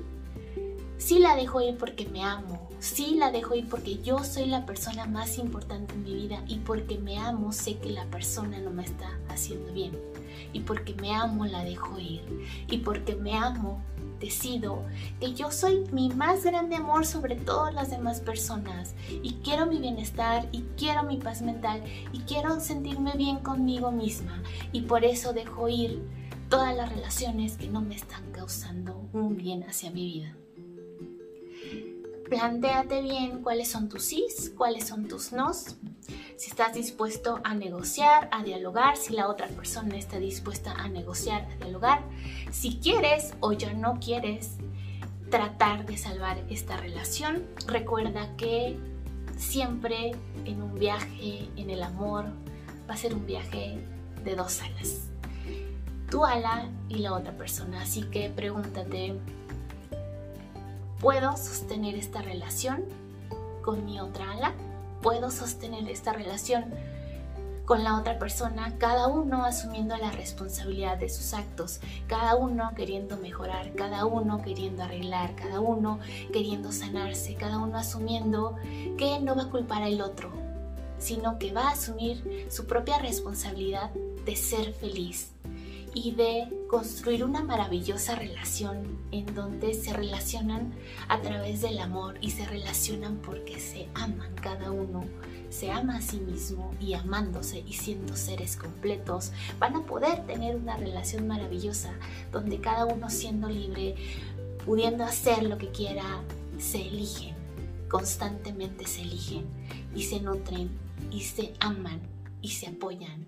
Sí 0.98 1.20
la 1.20 1.36
dejo 1.36 1.62
ir 1.62 1.78
porque 1.78 2.08
me 2.08 2.24
amo, 2.24 2.68
sí 2.80 3.16
la 3.16 3.32
dejo 3.32 3.54
ir 3.54 3.70
porque 3.70 4.02
yo 4.02 4.24
soy 4.24 4.48
la 4.48 4.66
persona 4.66 5.06
más 5.06 5.38
importante 5.38 5.94
en 5.94 6.04
mi 6.04 6.14
vida 6.14 6.44
y 6.48 6.58
porque 6.58 6.98
me 6.98 7.20
amo 7.20 7.54
sé 7.54 7.78
que 7.78 7.92
la 7.92 8.06
persona 8.06 8.60
no 8.60 8.72
me 8.72 8.84
está 8.84 9.18
haciendo 9.30 9.72
bien. 9.72 9.92
Y 10.54 10.62
porque 10.62 10.94
me 10.96 11.16
amo 11.16 11.46
la 11.46 11.64
dejo 11.64 12.00
ir. 12.00 12.24
Y 12.70 12.80
porque 12.80 13.16
me 13.16 13.36
amo 13.36 13.82
decido 14.20 14.84
que 15.20 15.34
yo 15.34 15.52
soy 15.52 15.84
mi 15.92 16.10
más 16.10 16.44
grande 16.44 16.76
amor 16.76 17.06
sobre 17.06 17.36
todas 17.36 17.74
las 17.74 17.92
demás 17.92 18.20
personas 18.20 18.96
y 19.22 19.34
quiero 19.44 19.66
mi 19.68 19.80
bienestar 19.80 20.48
y 20.52 20.64
quiero 20.76 21.04
mi 21.04 21.18
paz 21.18 21.42
mental 21.42 21.84
y 22.12 22.20
quiero 22.22 22.60
sentirme 22.60 23.14
bien 23.16 23.38
conmigo 23.38 23.92
misma 23.92 24.42
y 24.72 24.82
por 24.82 25.06
eso 25.06 25.34
dejo 25.34 25.70
ir 25.70 26.02
todas 26.50 26.76
las 26.76 26.90
relaciones 26.90 27.58
que 27.58 27.68
no 27.68 27.82
me 27.82 27.96
están 27.96 28.32
causando 28.32 29.08
un 29.14 29.38
bien 29.38 29.64
hacia 29.64 29.92
mi 29.92 30.06
vida. 30.06 30.36
Plantéate 32.30 33.02
bien 33.02 33.42
cuáles 33.42 33.70
son 33.70 33.88
tus 33.88 34.04
sís, 34.04 34.52
cuáles 34.58 34.88
son 34.88 35.08
tus 35.08 35.32
nos, 35.32 35.78
si 36.36 36.50
estás 36.50 36.74
dispuesto 36.74 37.40
a 37.44 37.54
negociar, 37.54 38.30
a 38.32 38.44
dialogar, 38.44 38.98
si 38.98 39.14
la 39.14 39.28
otra 39.28 39.48
persona 39.48 39.96
está 39.98 40.20
dispuesta 40.20 40.74
a 40.74 40.90
negociar, 40.90 41.48
a 41.52 41.56
dialogar, 41.56 42.02
si 42.52 42.78
quieres 42.78 43.34
o 43.40 43.54
ya 43.54 43.74
no 43.74 44.00
quieres 44.00 44.58
tratar 45.30 45.86
de 45.86 45.98
salvar 45.98 46.38
esta 46.50 46.78
relación, 46.78 47.46
recuerda 47.66 48.36
que 48.36 48.78
siempre 49.38 50.12
en 50.46 50.62
un 50.62 50.76
viaje, 50.76 51.50
en 51.56 51.70
el 51.70 51.82
amor, 51.82 52.26
va 52.90 52.94
a 52.94 52.98
ser 52.98 53.14
un 53.14 53.26
viaje 53.26 53.80
de 54.24 54.36
dos 54.36 54.62
alas. 54.62 55.10
Tu 56.10 56.24
ala 56.24 56.70
y 56.88 57.00
la 57.00 57.14
otra 57.14 57.38
persona. 57.38 57.82
Así 57.82 58.04
que 58.04 58.30
pregúntate, 58.30 59.20
¿Puedo 61.00 61.38
sostener 61.38 61.96
esta 61.96 62.22
relación 62.24 62.84
con 63.64 63.86
mi 63.86 64.00
otra 64.00 64.32
ala? 64.32 64.54
¿Puedo 65.04 65.30
sostener 65.30 65.88
esta 65.90 66.12
relación 66.12 66.66
con 67.66 67.84
la 67.84 68.00
otra 68.00 68.18
persona, 68.18 68.74
cada 68.78 69.08
uno 69.08 69.44
asumiendo 69.44 69.96
la 69.98 70.10
responsabilidad 70.10 70.98
de 70.98 71.10
sus 71.10 71.34
actos, 71.34 71.82
cada 72.08 72.36
uno 72.38 72.72
queriendo 72.78 73.18
mejorar, 73.18 73.74
cada 73.74 74.06
uno 74.06 74.42
queriendo 74.42 74.84
arreglar, 74.84 75.36
cada 75.36 75.60
uno 75.60 76.00
queriendo 76.32 76.72
sanarse, 76.72 77.36
cada 77.36 77.58
uno 77.58 77.78
asumiendo 77.78 78.56
que 78.98 79.20
no 79.20 79.36
va 79.36 79.44
a 79.44 79.50
culpar 79.50 79.84
al 79.84 80.00
otro, 80.00 80.32
sino 80.98 81.38
que 81.40 81.52
va 81.52 81.68
a 81.68 81.72
asumir 81.72 82.48
su 82.50 82.66
propia 82.68 83.00
responsabilidad 83.00 83.92
de 84.26 84.36
ser 84.38 84.72
feliz, 84.72 85.34
y 85.94 86.12
de 86.12 86.48
construir 86.70 87.24
una 87.24 87.42
maravillosa 87.42 88.16
relación 88.16 89.00
en 89.12 89.26
donde 89.34 89.74
se 89.74 89.94
relacionan 89.94 90.74
a 91.08 91.20
través 91.22 91.62
del 91.62 91.80
amor 91.80 92.18
y 92.22 92.32
se 92.32 92.46
relacionan 92.46 93.18
porque 93.18 93.60
se 93.60 93.88
aman 93.94 94.34
cada 94.36 94.72
uno, 94.72 95.04
se 95.50 95.72
ama 95.72 95.98
a 95.98 96.02
sí 96.02 96.20
mismo 96.20 96.74
y 96.80 96.94
amándose 96.94 97.64
y 97.66 97.74
siendo 97.74 98.16
seres 98.16 98.56
completos, 98.56 99.32
van 99.60 99.76
a 99.76 99.86
poder 99.86 100.26
tener 100.26 100.56
una 100.56 100.78
relación 100.78 101.28
maravillosa 101.28 101.94
donde 102.32 102.60
cada 102.60 102.86
uno 102.86 103.10
siendo 103.10 103.50
libre, 103.50 103.96
pudiendo 104.66 105.04
hacer 105.04 105.44
lo 105.44 105.58
que 105.58 105.70
quiera, 105.70 106.22
se 106.58 106.88
eligen, 106.88 107.36
constantemente 107.90 108.86
se 108.86 109.02
eligen 109.02 109.46
y 109.96 110.04
se 110.04 110.20
nutren 110.20 110.70
y 111.12 111.22
se 111.22 111.54
aman 111.60 112.02
y 112.42 112.50
se 112.50 112.68
apoyan 112.68 113.28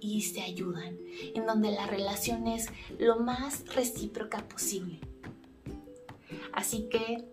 y 0.00 0.22
se 0.22 0.42
ayudan, 0.42 0.96
en 1.34 1.46
donde 1.46 1.70
la 1.70 1.86
relación 1.86 2.46
es 2.46 2.68
lo 2.98 3.18
más 3.18 3.64
recíproca 3.74 4.46
posible. 4.46 5.00
Así 6.52 6.88
que 6.90 7.24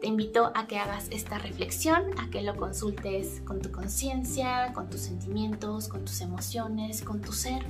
te 0.00 0.06
invito 0.06 0.52
a 0.54 0.66
que 0.66 0.78
hagas 0.78 1.08
esta 1.10 1.38
reflexión, 1.38 2.04
a 2.18 2.30
que 2.30 2.42
lo 2.42 2.56
consultes 2.56 3.42
con 3.44 3.60
tu 3.60 3.70
conciencia, 3.72 4.72
con 4.72 4.88
tus 4.88 5.00
sentimientos, 5.00 5.88
con 5.88 6.04
tus 6.04 6.20
emociones, 6.20 7.02
con 7.02 7.20
tu 7.20 7.32
ser. 7.32 7.62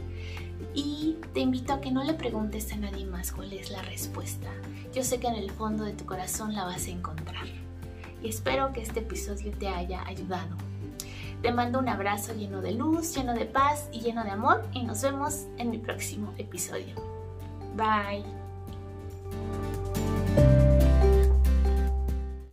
Y 0.74 1.16
te 1.32 1.40
invito 1.40 1.72
a 1.72 1.80
que 1.80 1.90
no 1.90 2.04
le 2.04 2.14
preguntes 2.14 2.72
a 2.72 2.76
nadie 2.76 3.06
más 3.06 3.32
cuál 3.32 3.52
es 3.52 3.70
la 3.70 3.82
respuesta. 3.82 4.50
Yo 4.94 5.02
sé 5.02 5.18
que 5.18 5.28
en 5.28 5.34
el 5.34 5.50
fondo 5.50 5.84
de 5.84 5.92
tu 5.92 6.04
corazón 6.04 6.54
la 6.54 6.64
vas 6.64 6.86
a 6.86 6.90
encontrar. 6.90 7.46
Y 8.22 8.28
espero 8.28 8.72
que 8.72 8.82
este 8.82 9.00
episodio 9.00 9.52
te 9.58 9.68
haya 9.68 10.06
ayudado 10.06 10.56
te 11.44 11.52
mando 11.52 11.78
un 11.78 11.90
abrazo 11.90 12.32
lleno 12.32 12.62
de 12.62 12.72
luz, 12.72 13.14
lleno 13.14 13.34
de 13.34 13.44
paz 13.44 13.90
y 13.92 14.00
lleno 14.00 14.24
de 14.24 14.30
amor 14.30 14.66
y 14.72 14.82
nos 14.82 15.02
vemos 15.02 15.44
en 15.58 15.68
mi 15.68 15.76
próximo 15.76 16.32
episodio. 16.38 16.94
Bye. 17.76 18.24